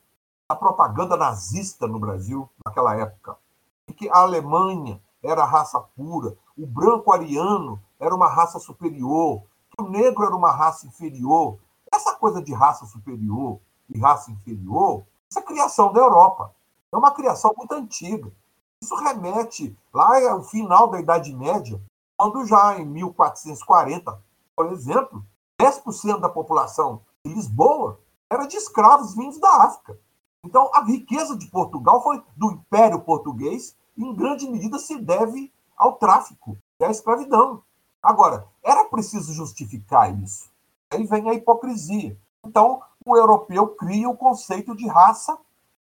[0.49, 3.37] da propaganda nazista no Brasil naquela época,
[3.87, 9.83] em que a Alemanha era raça pura, o branco ariano era uma raça superior, que
[9.83, 11.59] o negro era uma raça inferior.
[11.93, 16.55] Essa coisa de raça superior e raça inferior, isso é criação da Europa.
[16.93, 18.33] É uma criação muito antiga.
[18.81, 21.81] Isso remete lá ao final da Idade Média,
[22.17, 24.23] quando já em 1440,
[24.57, 25.25] por exemplo,
[25.61, 28.01] 10% da população Lisboa
[28.31, 29.99] era de escravos vindos da África.
[30.45, 35.53] Então, a riqueza de Portugal foi do Império Português e, em grande medida, se deve
[35.77, 37.63] ao tráfico e à escravidão.
[38.03, 40.49] Agora, era preciso justificar isso.
[40.91, 42.19] Aí vem a hipocrisia.
[42.45, 45.37] Então, o europeu cria o conceito de raça,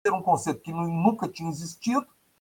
[0.04, 2.06] era um conceito que nunca tinha existido.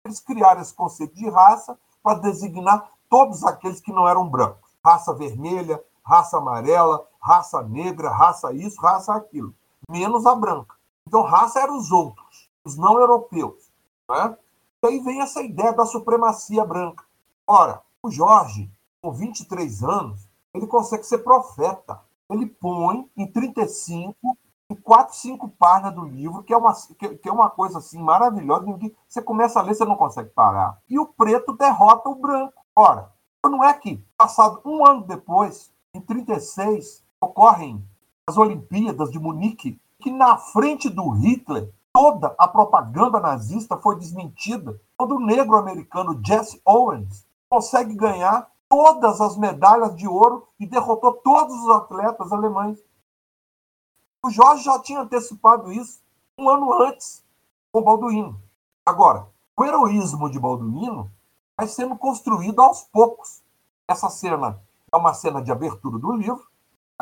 [0.06, 4.72] Eles criaram esse conceito de raça para designar todos aqueles que não eram brancos.
[4.84, 9.54] Raça vermelha, raça amarela, raça negra, raça isso, raça aquilo.
[9.90, 10.76] Menos a branca.
[11.08, 13.72] Então, raça eram os outros, os não europeus.
[14.10, 14.38] Né?
[14.84, 17.06] E aí vem essa ideia da supremacia branca.
[17.48, 18.70] Ora, o Jorge,
[19.02, 22.02] com 23 anos, ele consegue ser profeta.
[22.30, 24.38] Ele põe em 35,
[24.70, 28.66] em 4, 5 páginas do livro, que é uma, que, é uma coisa assim maravilhosa,
[28.78, 30.80] que você começa a ler, você não consegue parar.
[30.90, 32.54] E o preto derrota o branco.
[32.76, 33.12] Ora,
[33.46, 37.84] não é que, passado um ano depois, em 36, ocorrem
[38.28, 44.80] as Olimpíadas de Munique, que na frente do Hitler, toda a propaganda nazista foi desmentida,
[44.98, 51.14] quando o negro americano Jesse Owens consegue ganhar todas as medalhas de ouro e derrotou
[51.14, 52.80] todos os atletas alemães.
[54.24, 56.02] O Jorge já tinha antecipado isso
[56.38, 57.24] um ano antes
[57.72, 58.42] com Balduino.
[58.86, 61.12] Agora, o heroísmo de Balduino
[61.56, 63.44] vai sendo construído aos poucos.
[63.88, 64.60] Essa cena
[64.92, 66.48] é uma cena de abertura do livro,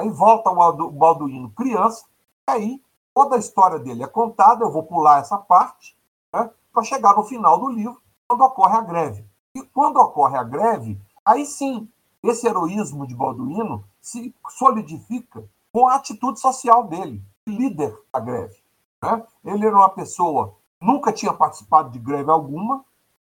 [0.02, 2.06] aí volta o Balduino criança,
[2.48, 2.84] e aí
[3.14, 5.96] toda a história dele é contada, eu vou pular essa parte,
[6.34, 9.26] né, para chegar no final do livro, quando ocorre a greve.
[9.54, 11.90] E quando ocorre a greve, aí sim,
[12.24, 18.58] esse heroísmo de Balduino se solidifica com a atitude social dele, líder da greve.
[19.02, 19.24] Né?
[19.44, 22.86] Ele era uma pessoa, nunca tinha participado de greve alguma,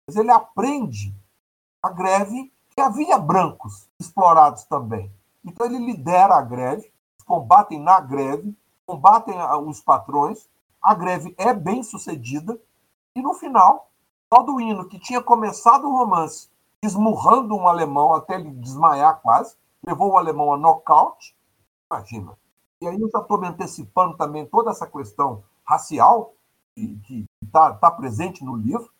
[0.07, 1.13] mas ele aprende
[1.81, 5.11] a greve que havia brancos explorados também.
[5.43, 6.91] Então ele lidera a greve,
[7.25, 9.35] combatem na greve, combatem
[9.67, 10.47] os patrões,
[10.81, 12.59] a greve é bem sucedida,
[13.15, 13.89] e no final,
[14.29, 16.49] Balduino, que tinha começado o romance
[16.81, 21.35] esmurrando um alemão até ele desmaiar quase, levou o alemão a nocaute,
[21.89, 22.37] imagina.
[22.81, 26.33] E aí eu já estou me antecipando também toda essa questão racial
[26.75, 28.91] que está tá presente no livro,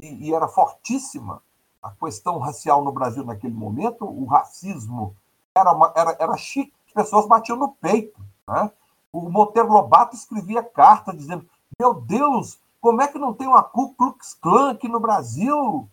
[0.00, 1.42] e, e era fortíssima
[1.82, 5.16] a questão racial no Brasil naquele momento, o racismo
[5.54, 8.18] era, era, era chique, as pessoas batiam no peito.
[8.48, 8.70] Né?
[9.12, 11.46] O Monteiro Lobato escrevia carta dizendo:
[11.78, 15.88] Meu Deus, como é que não tem uma Ku Klux Klan aqui no Brasil?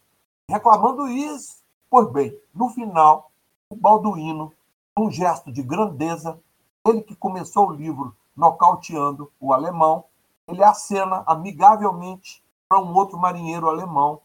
[0.50, 1.60] Reclamando isso.
[1.90, 3.32] Pois bem, no final,
[3.70, 4.54] o Balduino,
[4.98, 6.40] um gesto de grandeza,
[6.86, 10.06] ele que começou o livro nocauteando o alemão,
[10.48, 14.18] ele acena amigavelmente para um outro marinheiro alemão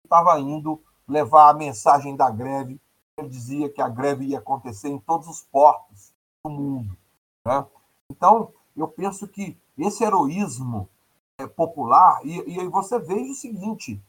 [0.00, 2.80] que estava indo levar a mensagem da greve.
[3.26, 6.12] Dizia que a greve ia acontecer em todos os portos
[6.44, 6.96] do mundo.
[7.44, 7.66] Né?
[8.10, 10.88] Então, eu penso que esse heroísmo
[11.38, 14.02] é, popular, e, e aí você vê o seguinte: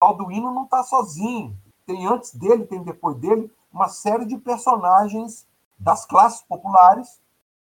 [0.00, 1.56] Balduino não está sozinho.
[1.86, 5.46] Tem antes dele, tem depois dele, uma série de personagens
[5.78, 7.20] das classes populares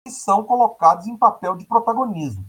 [0.04, 2.44] que são colocados em papel de protagonismo.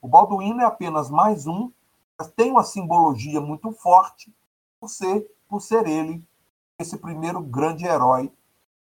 [0.00, 1.72] O Balduino é apenas mais um,
[2.16, 4.32] mas tem uma simbologia muito forte
[4.78, 6.22] por ser, por ser ele
[6.78, 8.32] esse primeiro grande herói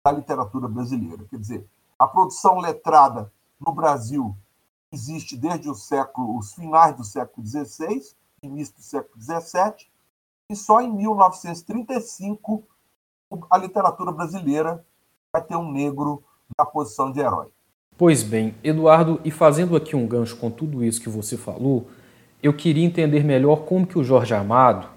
[0.04, 1.26] da literatura brasileira.
[1.30, 4.36] Quer dizer, a produção letrada no Brasil
[4.92, 8.02] existe desde o século, os finais do século XVI,
[8.42, 9.88] início do século XVII,
[10.50, 12.64] e só em 1935
[13.50, 14.86] a literatura brasileira
[15.32, 16.24] vai ter um negro
[16.58, 17.48] na posição de herói.
[17.98, 21.88] Pois bem, Eduardo, e fazendo aqui um gancho com tudo isso que você falou,
[22.42, 24.88] eu queria entender melhor como que o Jorge Amado,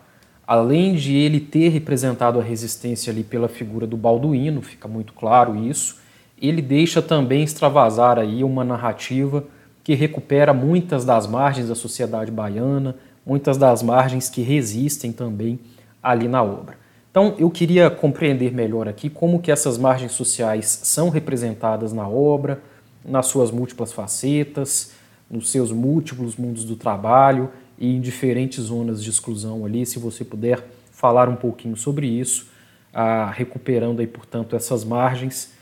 [0.46, 5.56] além de ele ter representado a resistência ali pela figura do Balduíno, fica muito claro
[5.56, 5.98] isso,
[6.40, 9.44] ele deixa também extravasar aí uma narrativa
[9.82, 15.58] que recupera muitas das margens da sociedade baiana, muitas das margens que resistem também
[16.02, 16.76] ali na obra.
[17.10, 22.60] Então, eu queria compreender melhor aqui como que essas margens sociais são representadas na obra,
[23.04, 24.92] nas suas múltiplas facetas,
[25.30, 30.24] nos seus múltiplos mundos do trabalho e em diferentes zonas de exclusão ali, se você
[30.24, 32.50] puder falar um pouquinho sobre isso,
[32.92, 35.54] ah, recuperando aí, portanto, essas margens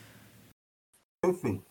[1.24, 1.64] Perfeito.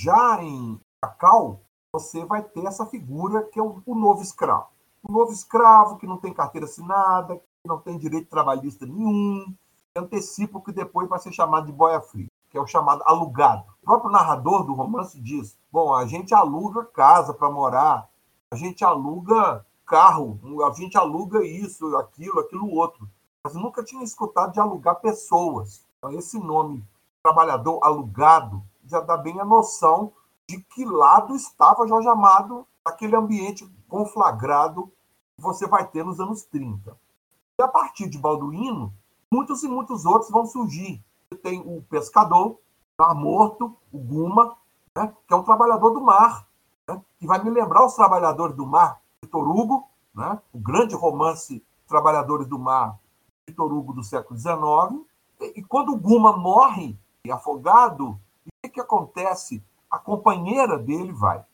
[0.00, 1.60] Já em Cacau,
[1.92, 4.68] você vai ter essa figura que é o, o novo escravo.
[5.02, 9.54] O novo escravo que não tem carteira assinada, que não tem direito trabalhista nenhum,
[9.94, 13.64] antecipa o que depois vai ser chamado de boia fria, que é o chamado alugado.
[13.82, 18.08] O próprio narrador do romance diz: bom, a gente aluga casa para morar,
[18.50, 23.08] a gente aluga carro, a gente aluga isso, aquilo, aquilo outro.
[23.42, 25.84] Mas nunca tinha escutado de alugar pessoas.
[25.98, 26.84] Então, esse nome,
[27.22, 30.12] trabalhador alugado, já dá bem a noção
[30.46, 34.92] de que lado estava Jorge Amado naquele ambiente conflagrado
[35.36, 36.96] que você vai ter nos anos 30.
[37.58, 38.92] E a partir de Balduino,
[39.32, 41.02] muitos e muitos outros vão surgir.
[41.42, 42.58] Tem o pescador,
[42.98, 44.56] Mar Morto, o Guma,
[44.96, 46.46] né, que é um trabalhador do mar,
[46.88, 51.62] né, que vai me lembrar os trabalhadores do mar, Vitor Hugo, né, o grande romance
[51.86, 52.98] Trabalhadores do Mar
[53.46, 55.06] Vitor Hugo do século XIX.
[55.54, 56.98] E quando o Guma morre,
[57.30, 59.62] afogado, o que, que acontece?
[59.90, 61.44] A companheira dele vai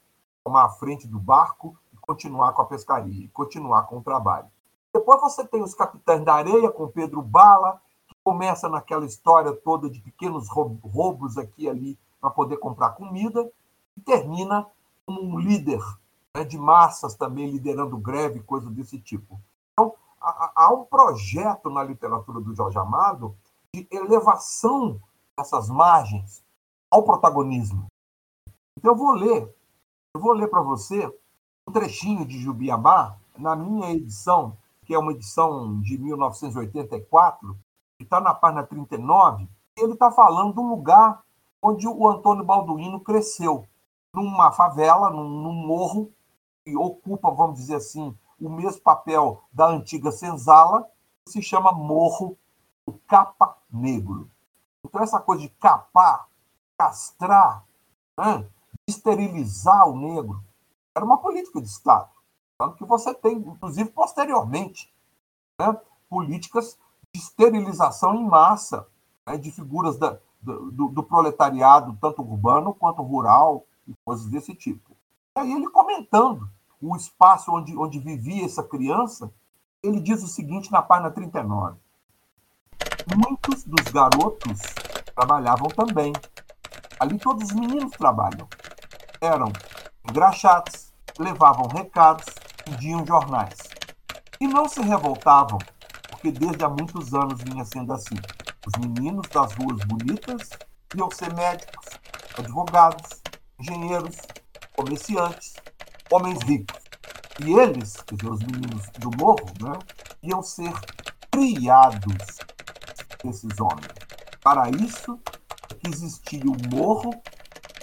[0.44, 4.46] tomar a frente do barco e continuar com a pescaria, continuar com o trabalho.
[4.92, 9.90] Depois você tem os capitães da areia, com Pedro Bala, que começa naquela história toda
[9.90, 13.50] de pequenos roubos aqui e ali para poder comprar comida,
[13.96, 14.64] e termina
[15.04, 15.80] como um líder
[16.34, 19.40] né, de massas também liderando greve, coisa desse tipo.
[19.72, 23.36] Então, há, um projeto na literatura do Jorge Amado
[23.72, 25.00] de elevação
[25.36, 26.44] dessas margens
[26.90, 27.86] ao protagonismo.
[28.76, 29.54] Então, eu vou ler,
[30.14, 31.06] eu vou ler para você
[31.66, 37.56] um trechinho de Jubiabá, na minha edição, que é uma edição de 1984,
[37.98, 41.22] que está na página 39, e ele está falando do lugar
[41.62, 43.66] onde o Antônio Balduino cresceu,
[44.14, 46.12] numa favela, num, num morro,
[46.76, 50.88] ocupa, vamos dizer assim, o mesmo papel da antiga senzala,
[51.26, 52.36] se chama Morro
[52.86, 54.30] do Capa Negro.
[54.84, 56.28] Então, essa coisa de capar,
[56.78, 57.64] castrar,
[58.18, 58.46] né,
[58.86, 60.42] esterilizar o negro,
[60.94, 62.10] era uma política de Estado.
[62.58, 64.92] Tanto que você tem, inclusive posteriormente,
[65.58, 65.76] né,
[66.08, 66.78] políticas
[67.12, 68.86] de esterilização em massa
[69.26, 74.96] né, de figuras da, do, do, proletariado, tanto urbano quanto rural, e coisas desse tipo.
[75.36, 76.48] E aí ele comentando
[76.86, 79.32] o espaço onde, onde vivia essa criança,
[79.82, 81.78] ele diz o seguinte na página 39.
[83.16, 84.60] Muitos dos garotos
[85.14, 86.12] trabalhavam também.
[87.00, 88.46] Ali todos os meninos trabalham.
[89.20, 89.50] Eram
[90.08, 92.26] engraxados, levavam recados,
[92.64, 93.56] pediam jornais.
[94.38, 95.58] E não se revoltavam,
[96.10, 98.16] porque desde há muitos anos vinha sendo assim.
[98.66, 100.50] Os meninos das ruas bonitas
[100.94, 101.86] iam ser médicos,
[102.38, 103.22] advogados,
[103.58, 104.16] engenheiros,
[104.76, 105.54] comerciantes,
[106.10, 106.82] homens ricos.
[107.44, 109.78] E eles, quer dizer, os meninos do morro, né,
[110.22, 110.72] iam ser
[111.30, 112.38] criados
[113.24, 113.88] esses homens.
[114.42, 115.18] Para isso
[115.86, 117.10] existia o morro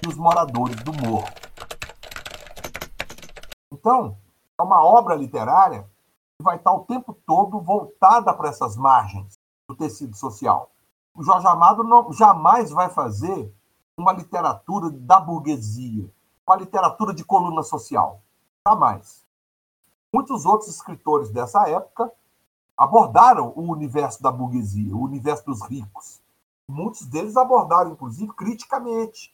[0.04, 1.30] e os moradores do morro.
[3.72, 4.18] Então,
[4.60, 5.84] é uma obra literária
[6.38, 10.72] que vai estar o tempo todo voltada para essas margens do tecido social.
[11.14, 13.54] O Jorge Amado não, jamais vai fazer
[13.98, 16.10] uma literatura da burguesia,
[16.52, 18.22] uma literatura de coluna social.
[18.68, 19.26] Jamais.
[20.14, 22.12] Muitos outros escritores dessa época
[22.78, 26.22] abordaram o universo da burguesia, o universo dos ricos.
[26.68, 29.34] Muitos deles abordaram, inclusive, criticamente.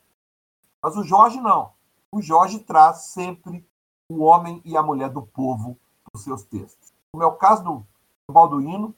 [0.82, 1.72] Mas o Jorge não.
[2.12, 3.68] O Jorge traz sempre
[4.08, 5.76] o homem e a mulher do povo
[6.14, 6.94] nos seus textos.
[7.14, 7.86] No meu caso do
[8.32, 8.94] Balduino,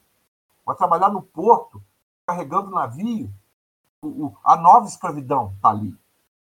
[0.64, 1.82] vai trabalhar no porto,
[2.26, 3.32] carregando navio,
[4.02, 5.96] o, a nova escravidão está ali.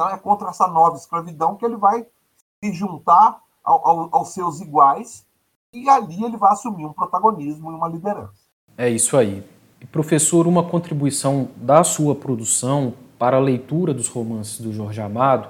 [0.04, 2.06] Então é contra essa nova escravidão que ele vai
[2.62, 5.26] se juntar ao, ao, aos seus iguais
[5.72, 8.44] e ali ele vai assumir um protagonismo e uma liderança.
[8.78, 9.42] É isso aí.
[9.94, 15.48] Professor, uma contribuição da sua produção para a leitura dos romances do Jorge Amado,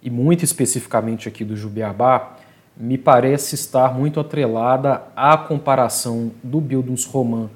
[0.00, 2.36] e muito especificamente aqui do Jubiabá,
[2.74, 7.50] me parece estar muito atrelada à comparação do Bildungsroman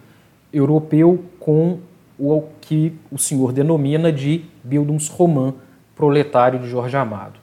[0.53, 1.81] europeu com
[2.19, 5.55] o que o senhor denomina de Bildungsroman
[5.97, 7.41] proletário de Jorge Amado.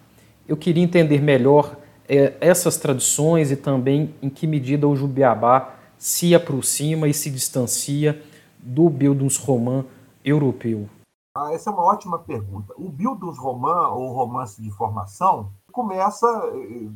[0.48, 1.76] Eu queria entender melhor
[2.08, 8.24] é, essas tradições e também em que medida o Jubiabá se aproxima e se distancia
[8.60, 9.86] do Bildungsroman
[10.24, 10.88] europeu.
[11.36, 12.74] Ah, essa é uma ótima pergunta.
[12.78, 16.90] O Bildungsroman, ou romance de formação, começa eh,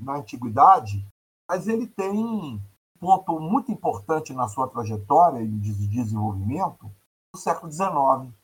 [0.00, 1.06] na antiguidade,
[1.48, 2.58] mas ele tem um
[2.98, 6.90] ponto muito importante na sua trajetória de desenvolvimento,
[7.32, 8.34] do século XIX,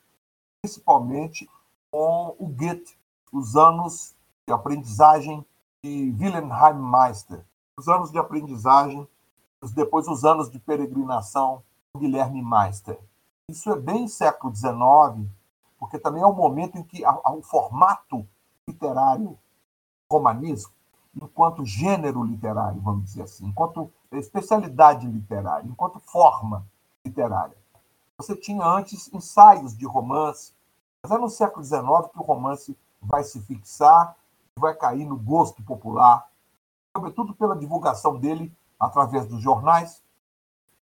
[0.61, 1.49] principalmente
[1.93, 2.97] com o Goethe,
[3.31, 4.15] os anos
[4.47, 5.45] de aprendizagem
[5.83, 6.49] de Wilhelm
[6.81, 7.45] Meister,
[7.77, 9.07] os anos de aprendizagem,
[9.75, 11.61] depois os anos de peregrinação
[11.93, 12.99] de Guilherme Meister.
[13.47, 15.29] Isso é bem século XIX,
[15.77, 18.27] porque também é o momento em que o formato
[18.67, 19.37] literário
[20.11, 20.73] romanesco,
[21.15, 26.65] enquanto gênero literário, vamos dizer assim, enquanto especialidade literária, enquanto forma
[27.05, 27.55] literária.
[28.17, 30.53] Você tinha antes ensaios de romance,
[31.03, 34.15] mas é no século XIX que o romance vai se fixar,
[34.57, 36.29] vai cair no gosto popular,
[36.95, 40.01] sobretudo pela divulgação dele através dos jornais,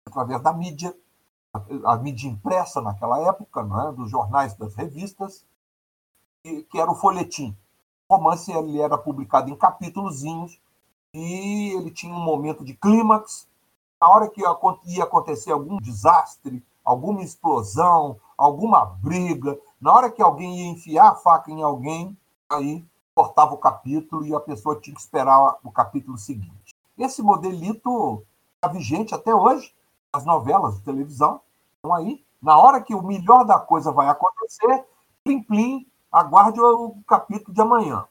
[0.08, 0.96] através da mídia,
[1.86, 3.92] a, mídia impressa naquela época, é?
[3.92, 5.46] dos jornais, das revistas,
[6.44, 7.56] que era o folhetim.
[8.10, 10.60] O romance ele era publicado em capítulozinhos
[11.14, 13.48] e ele tinha um momento de clímax.
[14.02, 20.60] Na hora que ia acontecer algum desastre, alguma explosão, alguma briga, na hora que alguém
[20.60, 22.18] ia enfiar a faca em alguém,
[22.50, 26.76] aí cortava o capítulo e a pessoa tinha que esperar o capítulo seguinte.
[26.98, 28.24] Esse modelito
[28.56, 29.74] está vigente até hoje
[30.12, 31.42] as novelas de televisão
[31.76, 32.24] estão aí.
[32.42, 34.86] Na hora que o melhor da coisa vai acontecer,
[35.24, 38.06] plim plim, aguarde o capítulo de amanhã.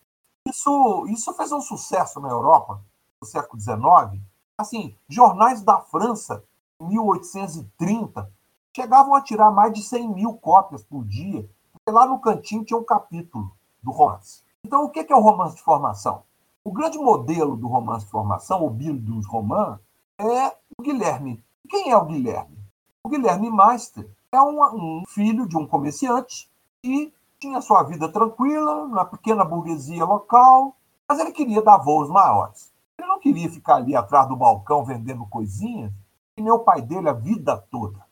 [0.46, 2.80] Isso, isso fez um sucesso na Europa
[3.20, 4.22] no século XIX.
[4.58, 6.42] Assim, jornais da França,
[6.80, 8.30] em 1830,
[8.74, 11.48] chegavam a tirar mais de 100 mil cópias por dia,
[11.90, 14.42] lá no cantinho tinha um capítulo do romance.
[14.64, 16.24] Então, o que é o romance de formação?
[16.64, 19.78] O grande modelo do romance de formação, o dos Roman,
[20.18, 21.44] é o Guilherme.
[21.68, 22.58] Quem é o Guilherme?
[23.04, 26.50] O Guilherme Meister é um, um filho de um comerciante
[26.82, 30.76] que tinha sua vida tranquila na pequena burguesia local,
[31.08, 32.72] mas ele queria dar voos maiores.
[32.98, 35.92] Ele não queria ficar ali atrás do balcão vendendo coisinhas,
[36.36, 38.04] e nem o pai dele a vida toda.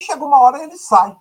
[0.00, 1.14] E chegou uma hora ele sai.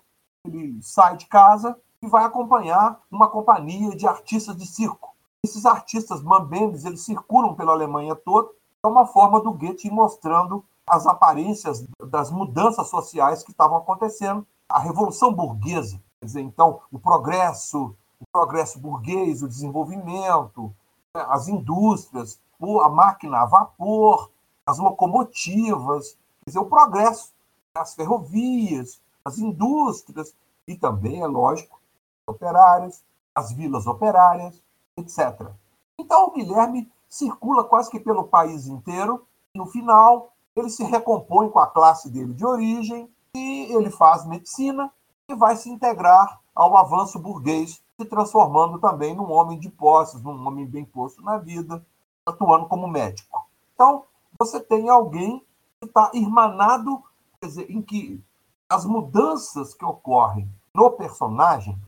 [0.46, 5.16] Ele sai de casa e vai acompanhar uma companhia de artistas de circo.
[5.44, 8.50] Esses artistas mambendes, eles circulam pela Alemanha toda.
[8.84, 14.46] É uma forma do Goethe mostrando as aparências das mudanças sociais que estavam acontecendo.
[14.70, 20.74] A revolução burguesa, quer dizer, então, o progresso, o progresso burguês, o desenvolvimento,
[21.16, 22.40] né, as indústrias,
[22.84, 24.30] a máquina a vapor,
[24.66, 27.34] as locomotivas, quer dizer, o progresso,
[27.76, 30.34] as ferrovias, as indústrias
[30.68, 31.77] e também, é lógico,
[32.28, 33.02] operários,
[33.34, 34.64] as vilas operárias,
[34.98, 35.50] etc.
[35.98, 41.50] Então o Guilherme circula quase que pelo país inteiro e no final ele se recompõe
[41.50, 44.92] com a classe dele de origem e ele faz medicina
[45.30, 50.48] e vai se integrar ao avanço burguês, se transformando também num homem de posses, num
[50.48, 51.86] homem bem posto na vida,
[52.26, 53.46] atuando como médico.
[53.76, 54.06] Então,
[54.40, 55.46] você tem alguém
[55.80, 57.04] que está irmanado,
[57.40, 58.24] quer dizer, em que
[58.68, 61.80] as mudanças que ocorrem no personagem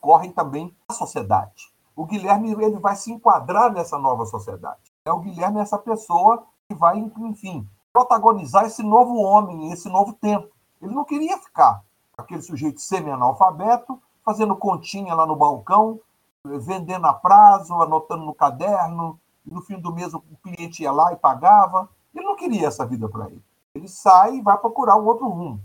[0.00, 1.72] ocorrem também na sociedade.
[1.94, 4.92] O Guilherme ele vai se enquadrar nessa nova sociedade.
[5.04, 10.48] É o Guilherme essa pessoa que vai, enfim, protagonizar esse novo homem, esse novo tempo.
[10.80, 11.82] Ele não queria ficar
[12.16, 16.00] aquele sujeito semi-analfabeto, fazendo continha lá no balcão,
[16.44, 21.12] vendendo a prazo, anotando no caderno, e no fim do mês o cliente ia lá
[21.12, 21.88] e pagava.
[22.14, 23.42] Ele não queria essa vida para ele.
[23.74, 25.60] Ele sai e vai procurar um outro rumo.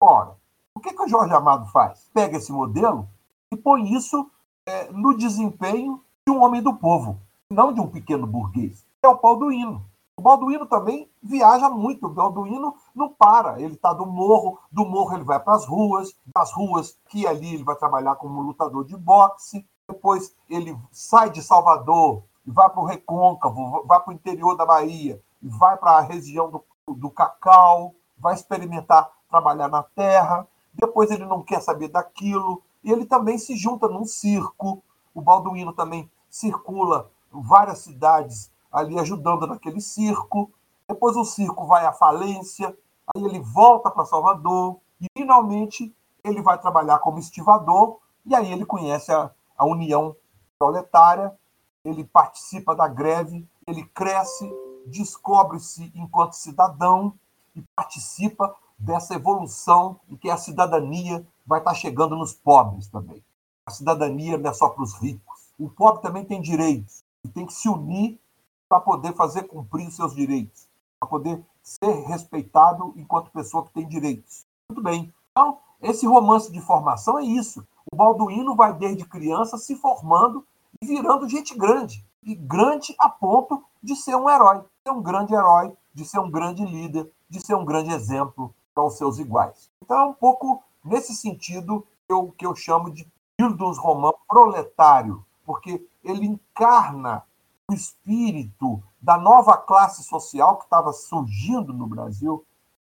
[0.00, 0.36] Ora,
[0.74, 2.10] o que, que o Jorge Amado faz?
[2.12, 3.08] Pega esse modelo
[3.56, 4.30] põe isso
[4.66, 8.84] é, no desempenho de um homem do povo, não de um pequeno burguês.
[9.02, 9.84] É o Balduino.
[10.18, 12.06] O Balduino também viaja muito.
[12.06, 13.60] O Balduino não para.
[13.60, 17.54] Ele está do morro, do morro ele vai para as ruas, das ruas que ali
[17.54, 19.66] ele vai trabalhar como lutador de boxe.
[19.86, 24.64] Depois ele sai de Salvador e vai para o Recôncavo, vai para o interior da
[24.64, 30.46] Bahia, e vai para a região do, do cacau, vai experimentar trabalhar na terra.
[30.72, 34.80] Depois ele não quer saber daquilo, e ele também se junta num circo.
[35.12, 40.52] O Balduino também circula várias cidades ali ajudando naquele circo.
[40.88, 42.68] Depois o circo vai à falência,
[43.12, 48.64] aí ele volta para Salvador e finalmente ele vai trabalhar como estivador e aí ele
[48.64, 50.14] conhece a, a União
[50.56, 51.36] Proletária,
[51.84, 54.48] ele participa da greve, ele cresce,
[54.86, 57.12] descobre-se enquanto cidadão
[57.54, 63.22] e participa dessa evolução em que a cidadania vai estar chegando nos pobres também.
[63.66, 65.52] A cidadania não é só para os ricos.
[65.58, 68.20] O pobre também tem direitos e tem que se unir
[68.68, 70.68] para poder fazer cumprir os seus direitos,
[71.00, 74.44] para poder ser respeitado enquanto pessoa que tem direitos.
[74.68, 75.12] Muito bem.
[75.30, 77.66] Então, esse romance de formação é isso.
[77.90, 80.44] O Balduino vai desde criança se formando
[80.80, 82.04] e virando gente grande.
[82.22, 86.18] E grande a ponto de ser um herói, de ser um grande herói, de ser
[86.18, 89.70] um grande líder, de ser um grande exemplo para os seus iguais.
[89.82, 95.86] Então, é um pouco nesse sentido eu, que eu chamo de Bildungsroman romano proletário, porque
[96.04, 97.24] ele encarna
[97.70, 102.44] o espírito da nova classe social que estava surgindo no Brasil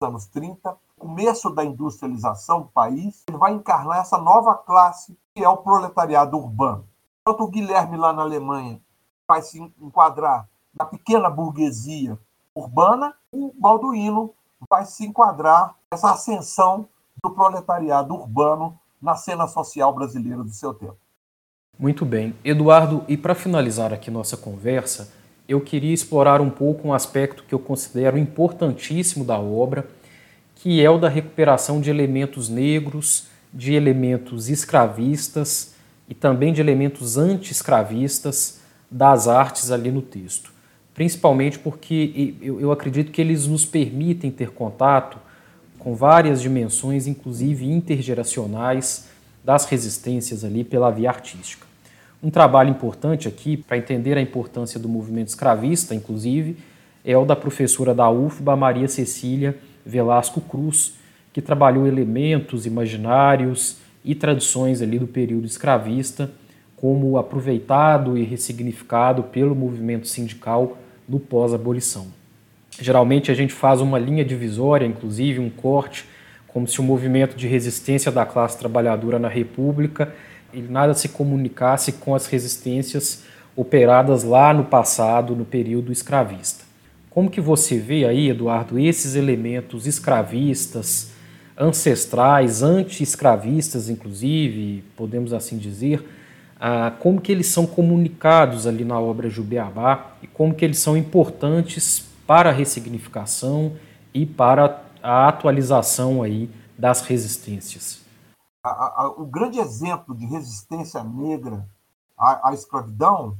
[0.00, 5.42] nos anos 30, começo da industrialização do país, ele vai encarnar essa nova classe que
[5.42, 6.86] é o proletariado urbano.
[7.22, 8.80] Enquanto o Guilherme lá na Alemanha
[9.26, 12.18] vai se enquadrar na pequena burguesia
[12.54, 14.34] urbana, o Balduino
[14.68, 16.88] vai se enquadrar nessa ascensão
[17.22, 20.98] do proletariado urbano na cena social brasileira do seu tempo.
[21.78, 22.34] Muito bem.
[22.44, 25.12] Eduardo, e para finalizar aqui nossa conversa,
[25.48, 29.88] eu queria explorar um pouco um aspecto que eu considero importantíssimo da obra,
[30.56, 35.74] que é o da recuperação de elementos negros, de elementos escravistas
[36.08, 40.52] e também de elementos anti-escravistas das artes ali no texto.
[40.94, 45.18] Principalmente porque eu acredito que eles nos permitem ter contato
[45.78, 49.08] com várias dimensões, inclusive intergeracionais,
[49.42, 51.66] das resistências ali pela via artística.
[52.22, 56.58] Um trabalho importante aqui para entender a importância do movimento escravista, inclusive,
[57.02, 60.94] é o da professora da UFBA, Maria Cecília Velasco Cruz,
[61.32, 66.30] que trabalhou elementos imaginários e tradições ali do período escravista
[66.80, 70.78] como aproveitado e ressignificado pelo movimento sindical
[71.08, 72.06] no pós-abolição.
[72.80, 76.06] Geralmente a gente faz uma linha divisória, inclusive um corte,
[76.48, 80.12] como se o movimento de resistência da classe trabalhadora na República
[80.52, 83.24] ele nada se comunicasse com as resistências
[83.54, 86.64] operadas lá no passado, no período escravista.
[87.08, 91.10] Como que você vê aí, Eduardo, esses elementos escravistas,
[91.58, 96.02] ancestrais, anti-escravistas, inclusive, podemos assim dizer,
[96.60, 100.94] ah, como que eles são comunicados ali na obra Jubiabá e como que eles são
[100.94, 103.76] importantes para a ressignificação
[104.12, 108.02] e para a atualização aí das resistências.
[108.62, 111.66] A, a, o grande exemplo de resistência negra
[112.16, 113.38] à, à, escravidão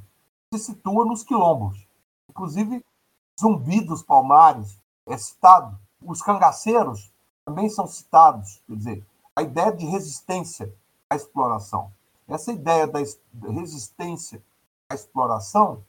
[0.52, 1.86] se situa nos quilombos.
[2.30, 2.82] Inclusive,
[3.38, 5.78] Zumbi dos Palmares é citado.
[6.02, 7.12] Os cangaceiros
[7.44, 8.62] também são citados.
[8.66, 9.06] Quer dizer,
[9.36, 10.72] a ideia de resistência
[11.10, 11.92] à exploração.
[12.30, 13.00] Essa ideia da
[13.50, 14.40] resistência
[14.88, 15.84] à exploração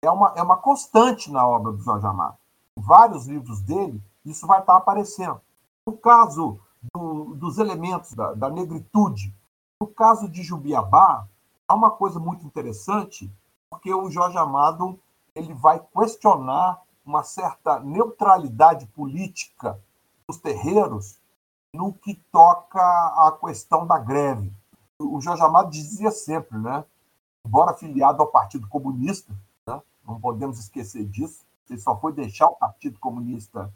[0.00, 2.38] é uma, é uma constante na obra do Jorge Amado.
[2.78, 5.40] Em vários livros dele, isso vai estar aparecendo.
[5.84, 6.60] No caso
[6.94, 9.34] do, dos elementos da, da, negritude,
[9.80, 11.26] no caso de Jubiabá,
[11.66, 13.28] há uma coisa muito interessante,
[13.68, 15.00] porque o Jorge Amado
[15.34, 19.82] ele vai questionar uma certa neutralidade política
[20.28, 21.18] dos terreiros
[21.74, 24.59] no que toca à questão da greve
[25.00, 26.84] o Jorge Amado dizia sempre, né?
[27.46, 29.32] Embora afiliado ao Partido Comunista,
[29.66, 29.80] né?
[30.06, 33.72] não podemos esquecer disso, ele só foi deixar o Partido Comunista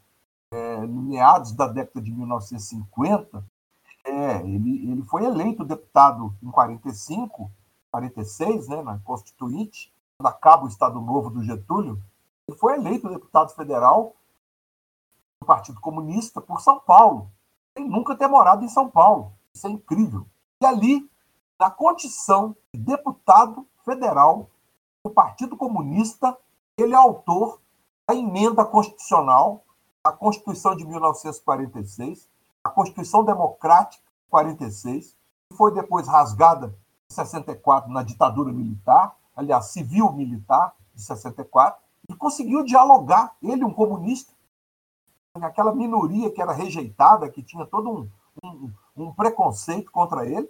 [0.52, 3.44] é, meados da década de 1950.
[4.04, 7.50] É, ele, ele foi eleito deputado em 45,
[7.90, 12.02] 46, né, na Constituinte, quando acaba o Estado Novo do Getúlio.
[12.46, 14.14] Ele foi eleito deputado federal
[15.40, 17.30] do Partido Comunista por São Paulo,
[17.76, 19.32] sem nunca ter morado em São Paulo.
[19.54, 20.26] Isso é incrível.
[20.60, 21.10] E ali
[21.58, 24.50] na condição de deputado federal
[25.04, 26.36] do Partido Comunista,
[26.76, 27.60] ele é autor
[28.08, 29.64] da emenda constitucional
[30.02, 32.28] à Constituição de 1946,
[32.62, 35.16] a Constituição Democrática de 46,
[35.48, 36.76] que foi depois rasgada
[37.10, 44.32] em 64 na ditadura militar, aliás, civil-militar de 64, e conseguiu dialogar, ele, um comunista,
[45.34, 48.10] aquela minoria que era rejeitada, que tinha todo um,
[48.42, 50.48] um, um preconceito contra ele,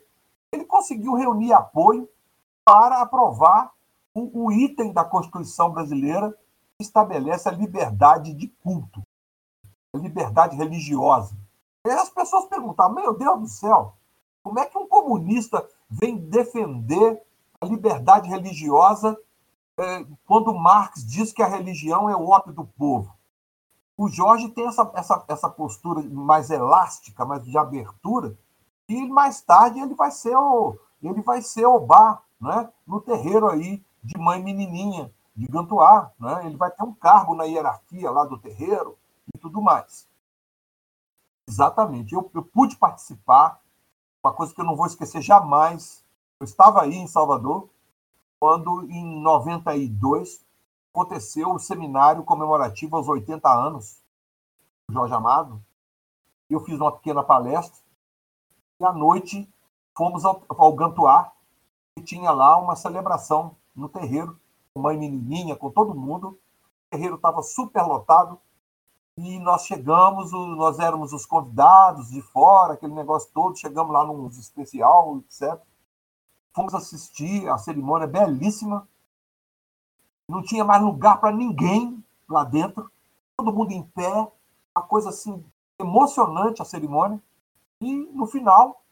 [0.54, 2.08] ele conseguiu reunir apoio
[2.64, 3.72] para aprovar
[4.14, 6.30] o, o item da Constituição brasileira
[6.76, 9.02] que estabelece a liberdade de culto,
[9.94, 11.36] a liberdade religiosa.
[11.86, 13.94] E as pessoas perguntavam: meu Deus do céu,
[14.42, 17.22] como é que um comunista vem defender
[17.60, 19.18] a liberdade religiosa
[19.78, 23.12] é, quando Marx diz que a religião é o ópio do povo?
[23.96, 28.36] O Jorge tem essa, essa, essa postura mais elástica, mais de abertura,
[28.88, 32.72] e mais tarde ele vai ser o ele vai ser o bar, né?
[32.86, 36.46] No terreiro aí de mãe menininha de Gantuá, né?
[36.46, 38.96] Ele vai ter um cargo na hierarquia lá do terreiro
[39.34, 40.08] e tudo mais.
[41.46, 42.14] Exatamente.
[42.14, 43.60] Eu, eu pude participar,
[44.22, 46.02] uma coisa que eu não vou esquecer jamais.
[46.40, 47.68] Eu estava aí em Salvador
[48.40, 50.44] quando em 92
[50.92, 54.02] aconteceu o seminário comemorativo aos 80 anos
[54.88, 55.62] do Jorge Amado.
[56.48, 57.83] Eu fiz uma pequena palestra
[58.80, 59.48] e à noite
[59.96, 61.32] fomos ao, ao Gantuá,
[61.96, 64.38] e tinha lá uma celebração no terreiro,
[64.72, 66.28] com mãe menininha, com todo mundo.
[66.28, 68.38] O terreiro estava super lotado.
[69.16, 73.56] E nós chegamos, nós éramos os convidados de fora, aquele negócio todo.
[73.56, 75.60] Chegamos lá num especial, etc.
[76.52, 78.88] Fomos assistir a cerimônia belíssima.
[80.28, 82.90] Não tinha mais lugar para ninguém lá dentro.
[83.36, 84.10] Todo mundo em pé.
[84.76, 85.44] Uma coisa assim,
[85.78, 87.22] emocionante a cerimônia.
[87.84, 88.82] E no final,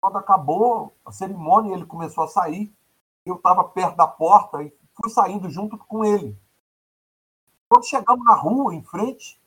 [0.00, 2.72] quando acabou a cerimônia, ele começou a sair.
[3.26, 6.38] Eu estava perto da porta e fui saindo junto com ele.
[7.68, 9.40] Quando chegamos na rua, em frente,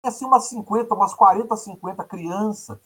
[0.00, 2.78] tinha assim umas 50, umas 40, 50 crianças.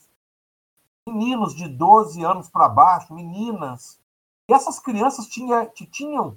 [1.08, 4.00] Meninos de 12 anos para baixo, meninas.
[4.48, 6.36] E essas crianças tinha, tinham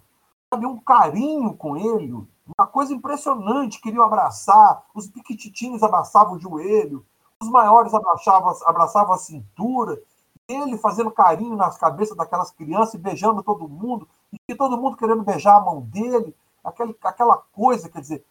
[0.53, 2.13] sabe, um carinho com ele,
[2.57, 7.03] uma coisa impressionante, queriam abraçar, os piquititinhos abraçavam o joelho,
[7.41, 10.01] os maiores abraçavam, abraçavam a cintura,
[10.47, 14.07] ele fazendo carinho nas cabeças daquelas crianças e beijando todo mundo,
[14.47, 18.25] e todo mundo querendo beijar a mão dele, aquele, aquela coisa, quer dizer,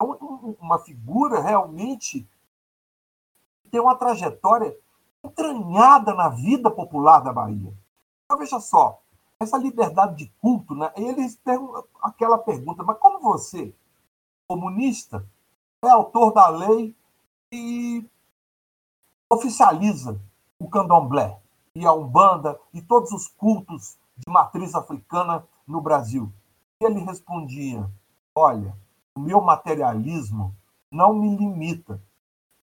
[0.00, 0.04] é
[0.60, 2.28] uma figura realmente
[3.62, 4.76] que tem uma trajetória
[5.24, 7.72] entranhada na vida popular da Bahia.
[8.24, 9.00] Então, veja só,
[9.40, 10.92] essa liberdade de culto, né?
[10.96, 13.74] eles perguntam aquela pergunta, mas como você,
[14.46, 15.26] comunista,
[15.82, 16.94] é autor da lei
[17.52, 18.04] e
[19.30, 20.20] oficializa
[20.58, 21.38] o candomblé
[21.74, 26.32] e a umbanda e todos os cultos de matriz africana no Brasil.
[26.80, 27.90] Ele respondia:
[28.34, 28.76] Olha,
[29.14, 30.54] o meu materialismo
[30.90, 32.00] não me limita.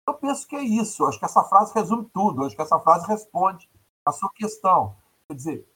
[0.08, 1.06] Eu penso que é isso.
[1.06, 2.44] Acho que essa frase resume tudo.
[2.44, 3.70] Acho que essa frase responde
[4.06, 4.96] a sua questão.
[5.28, 5.68] Quer dizer,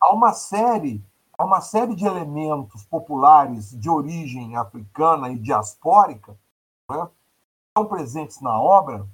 [0.00, 1.04] há uma série,
[1.36, 6.38] há uma série de elementos populares de origem africana e diaspórica
[6.90, 9.06] né, que estão presentes na obra.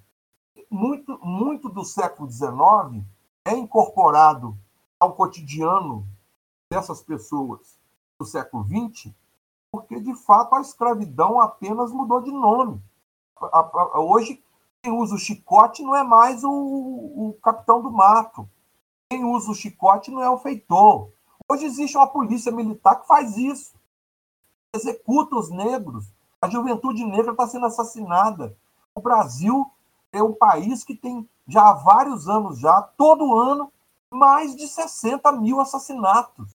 [0.71, 3.05] Muito, muito do século XIX
[3.45, 4.57] é incorporado
[5.01, 6.07] ao cotidiano
[6.71, 7.79] dessas pessoas
[8.19, 9.12] do século XX,
[9.71, 12.83] porque de fato a escravidão apenas mudou de nome.
[13.95, 14.43] Hoje,
[14.83, 18.49] quem usa o chicote não é mais o, o capitão do mato.
[19.11, 21.11] Quem usa o chicote não é o feitor.
[21.51, 23.75] Hoje existe uma polícia militar que faz isso.
[24.75, 26.12] Executa os negros.
[26.43, 28.57] A juventude negra está sendo assassinada.
[28.95, 29.71] O Brasil
[30.13, 33.73] é um país que tem já há vários anos já, todo ano,
[34.11, 36.55] mais de 60 mil assassinatos.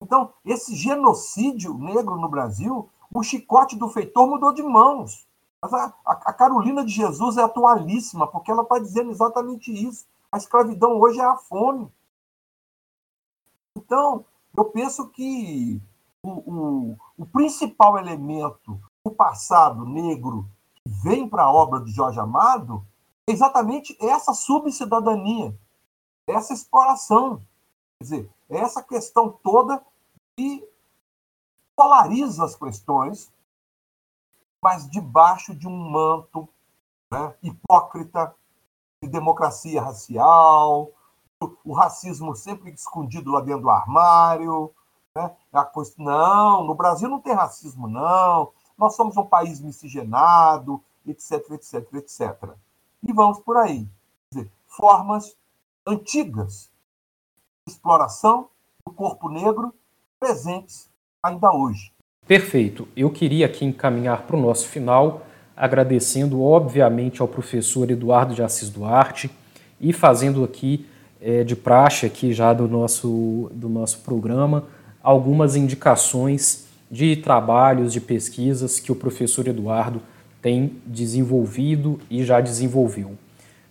[0.00, 5.26] Então, esse genocídio negro no Brasil, o chicote do feitor mudou de mãos.
[5.60, 10.06] Mas a, a Carolina de Jesus é atualíssima, porque ela está dizendo exatamente isso.
[10.30, 11.92] A escravidão hoje é a fome.
[13.76, 14.24] Então,
[14.56, 15.80] eu penso que
[16.22, 20.48] o, o, o principal elemento do passado negro
[20.86, 22.86] vem para a obra de Jorge Amado
[23.26, 25.56] é exatamente essa subcidadania,
[26.26, 27.42] essa exploração.
[27.98, 29.84] Quer dizer, essa questão toda
[30.36, 30.66] que
[31.76, 33.32] polariza as questões,
[34.62, 36.48] mas debaixo de um manto
[37.10, 38.34] né, hipócrita
[39.02, 40.90] de democracia racial,
[41.64, 44.72] o racismo sempre escondido lá dentro do armário.
[45.14, 45.34] Né?
[45.52, 48.52] A coisa, não, no Brasil não tem racismo, não.
[48.82, 52.50] Nós somos um país miscigenado, etc, etc, etc.
[53.00, 53.86] E vamos por aí.
[54.28, 55.36] Dizer, formas
[55.86, 56.68] antigas
[57.64, 58.48] de exploração
[58.84, 59.72] do corpo negro
[60.18, 60.90] presentes
[61.22, 61.92] ainda hoje.
[62.26, 62.88] Perfeito.
[62.96, 65.22] Eu queria aqui encaminhar para o nosso final,
[65.56, 69.30] agradecendo obviamente ao professor Eduardo de Assis Duarte
[69.80, 70.88] e fazendo aqui
[71.20, 74.66] é, de praxe aqui já do nosso, do nosso programa
[75.00, 80.02] algumas indicações de trabalhos, de pesquisas que o professor Eduardo
[80.42, 83.12] tem desenvolvido e já desenvolveu.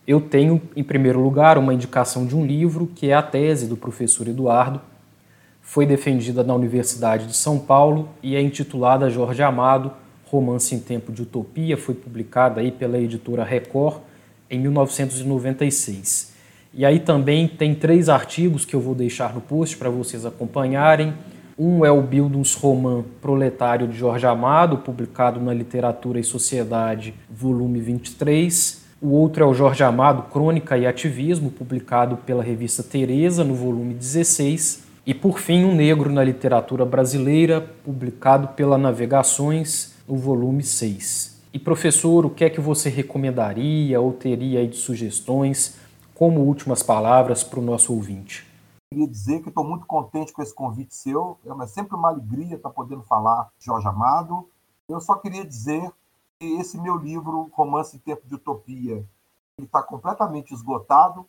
[0.08, 3.78] Eu tenho, em primeiro lugar, uma indicação de um livro, que é a tese do
[3.78, 4.82] professor Eduardo,
[5.62, 9.92] foi defendida na Universidade de São Paulo e é intitulada Jorge Amado,
[10.26, 14.02] Romance em Tempo de Utopia, foi publicada aí pela editora Record
[14.50, 16.32] em 1996.
[16.74, 21.14] E aí também tem três artigos que eu vou deixar no post para vocês acompanharem.
[21.58, 28.82] Um é o Bildungsroman Proletário de Jorge Amado, publicado na Literatura e Sociedade, volume 23.
[29.02, 33.94] O outro é o Jorge Amado, Crônica e Ativismo, publicado pela revista Teresa, no volume
[33.94, 34.84] 16.
[35.06, 41.42] E por fim, Um Negro na Literatura Brasileira, publicado pela Navegações, no volume 6.
[41.54, 45.78] E professor, o que é que você recomendaria ou teria aí de sugestões
[46.14, 48.51] como últimas palavras para o nosso ouvinte?
[48.92, 51.40] Queria dizer que estou muito contente com esse convite seu.
[51.46, 54.50] É sempre uma alegria estar podendo falar de Jorge Amado.
[54.88, 55.90] Eu só queria dizer
[56.38, 59.08] que esse meu livro, Romance em Tempo de Utopia,
[59.58, 61.26] está completamente esgotado.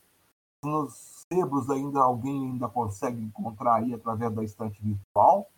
[0.64, 5.48] Nos sebos ainda alguém ainda consegue encontrar aí através da estante virtual.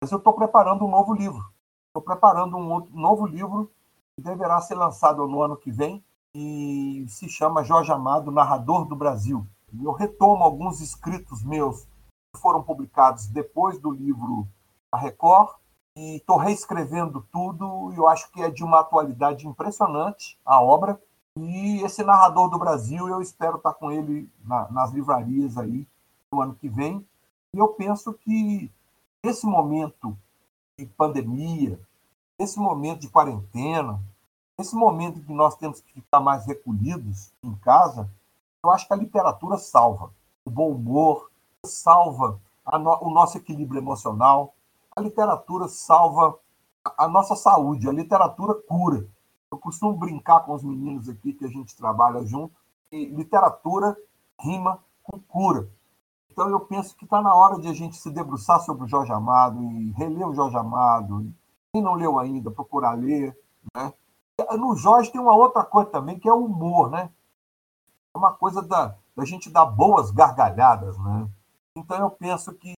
[0.00, 1.44] Mas eu estou preparando um novo livro.
[1.88, 3.72] Estou preparando um outro, novo livro
[4.14, 8.94] que deverá ser lançado no ano que vem e se chama Jorge Amado, Narrador do
[8.94, 9.44] Brasil
[9.82, 11.84] eu retomo alguns escritos meus
[12.34, 14.46] que foram publicados depois do livro
[14.92, 15.56] A Record
[15.96, 21.00] e estou reescrevendo tudo eu acho que é de uma atualidade impressionante a obra.
[21.36, 25.86] E esse narrador do Brasil, eu espero estar com ele na, nas livrarias aí
[26.32, 27.06] no ano que vem.
[27.54, 28.70] E eu penso que
[29.22, 30.16] esse momento
[30.78, 31.78] de pandemia,
[32.38, 34.00] esse momento de quarentena,
[34.58, 38.10] esse momento que nós temos que ficar mais recolhidos em casa,
[38.62, 40.12] eu acho que a literatura salva
[40.44, 41.30] o bom humor,
[41.64, 42.40] salva
[42.72, 44.54] no, o nosso equilíbrio emocional,
[44.94, 46.38] a literatura salva
[46.96, 49.06] a nossa saúde, a literatura cura.
[49.50, 52.54] Eu costumo brincar com os meninos aqui que a gente trabalha junto,
[52.92, 53.96] e literatura
[54.38, 55.68] rima com cura.
[56.30, 59.12] Então eu penso que está na hora de a gente se debruçar sobre o Jorge
[59.12, 61.32] Amado e reler o Jorge Amado.
[61.72, 63.36] Quem não leu ainda, procurar ler.
[63.74, 63.92] Né?
[64.56, 67.10] No Jorge tem uma outra coisa também, que é o humor, né?
[68.14, 71.26] É uma coisa da, da gente dar boas gargalhadas, né?
[71.76, 72.74] Então eu penso que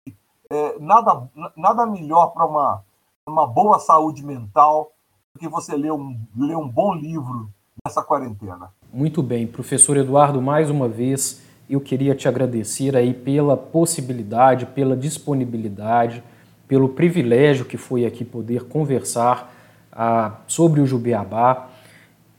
[0.50, 2.82] é, nada, nada melhor para uma,
[3.26, 4.92] uma boa saúde mental
[5.32, 7.48] do que você ler um, ler um bom livro
[7.84, 8.70] nessa quarentena.
[8.92, 14.96] Muito bem, professor Eduardo, mais uma vez eu queria te agradecer aí pela possibilidade, pela
[14.96, 16.22] disponibilidade,
[16.66, 19.52] pelo privilégio que foi aqui poder conversar
[19.92, 21.68] ah, sobre o Jubiabá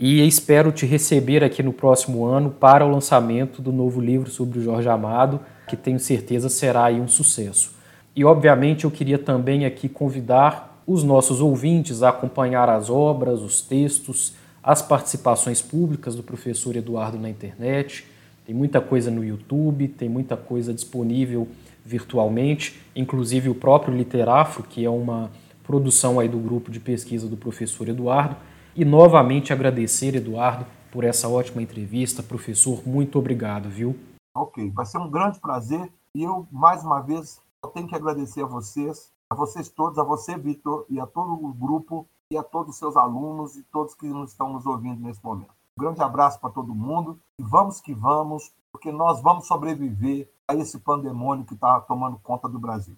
[0.01, 4.57] e espero te receber aqui no próximo ano para o lançamento do novo livro sobre
[4.57, 7.75] o Jorge Amado, que tenho certeza será um sucesso.
[8.15, 13.61] E obviamente eu queria também aqui convidar os nossos ouvintes a acompanhar as obras, os
[13.61, 14.33] textos,
[14.63, 18.03] as participações públicas do professor Eduardo na internet.
[18.43, 21.47] Tem muita coisa no YouTube, tem muita coisa disponível
[21.85, 25.29] virtualmente, inclusive o próprio Literafro, que é uma
[25.63, 28.35] produção aí do grupo de pesquisa do professor Eduardo.
[28.73, 32.23] E novamente agradecer, Eduardo, por essa ótima entrevista.
[32.23, 33.97] Professor, muito obrigado, viu?
[34.33, 35.91] Ok, vai ser um grande prazer.
[36.15, 37.41] E eu, mais uma vez,
[37.73, 41.53] tenho que agradecer a vocês, a vocês todos, a você, Vitor, e a todo o
[41.53, 45.51] grupo, e a todos os seus alunos e todos que estão nos ouvindo nesse momento.
[45.77, 50.55] Um grande abraço para todo mundo e vamos que vamos, porque nós vamos sobreviver a
[50.55, 52.95] esse pandemônio que está tomando conta do Brasil.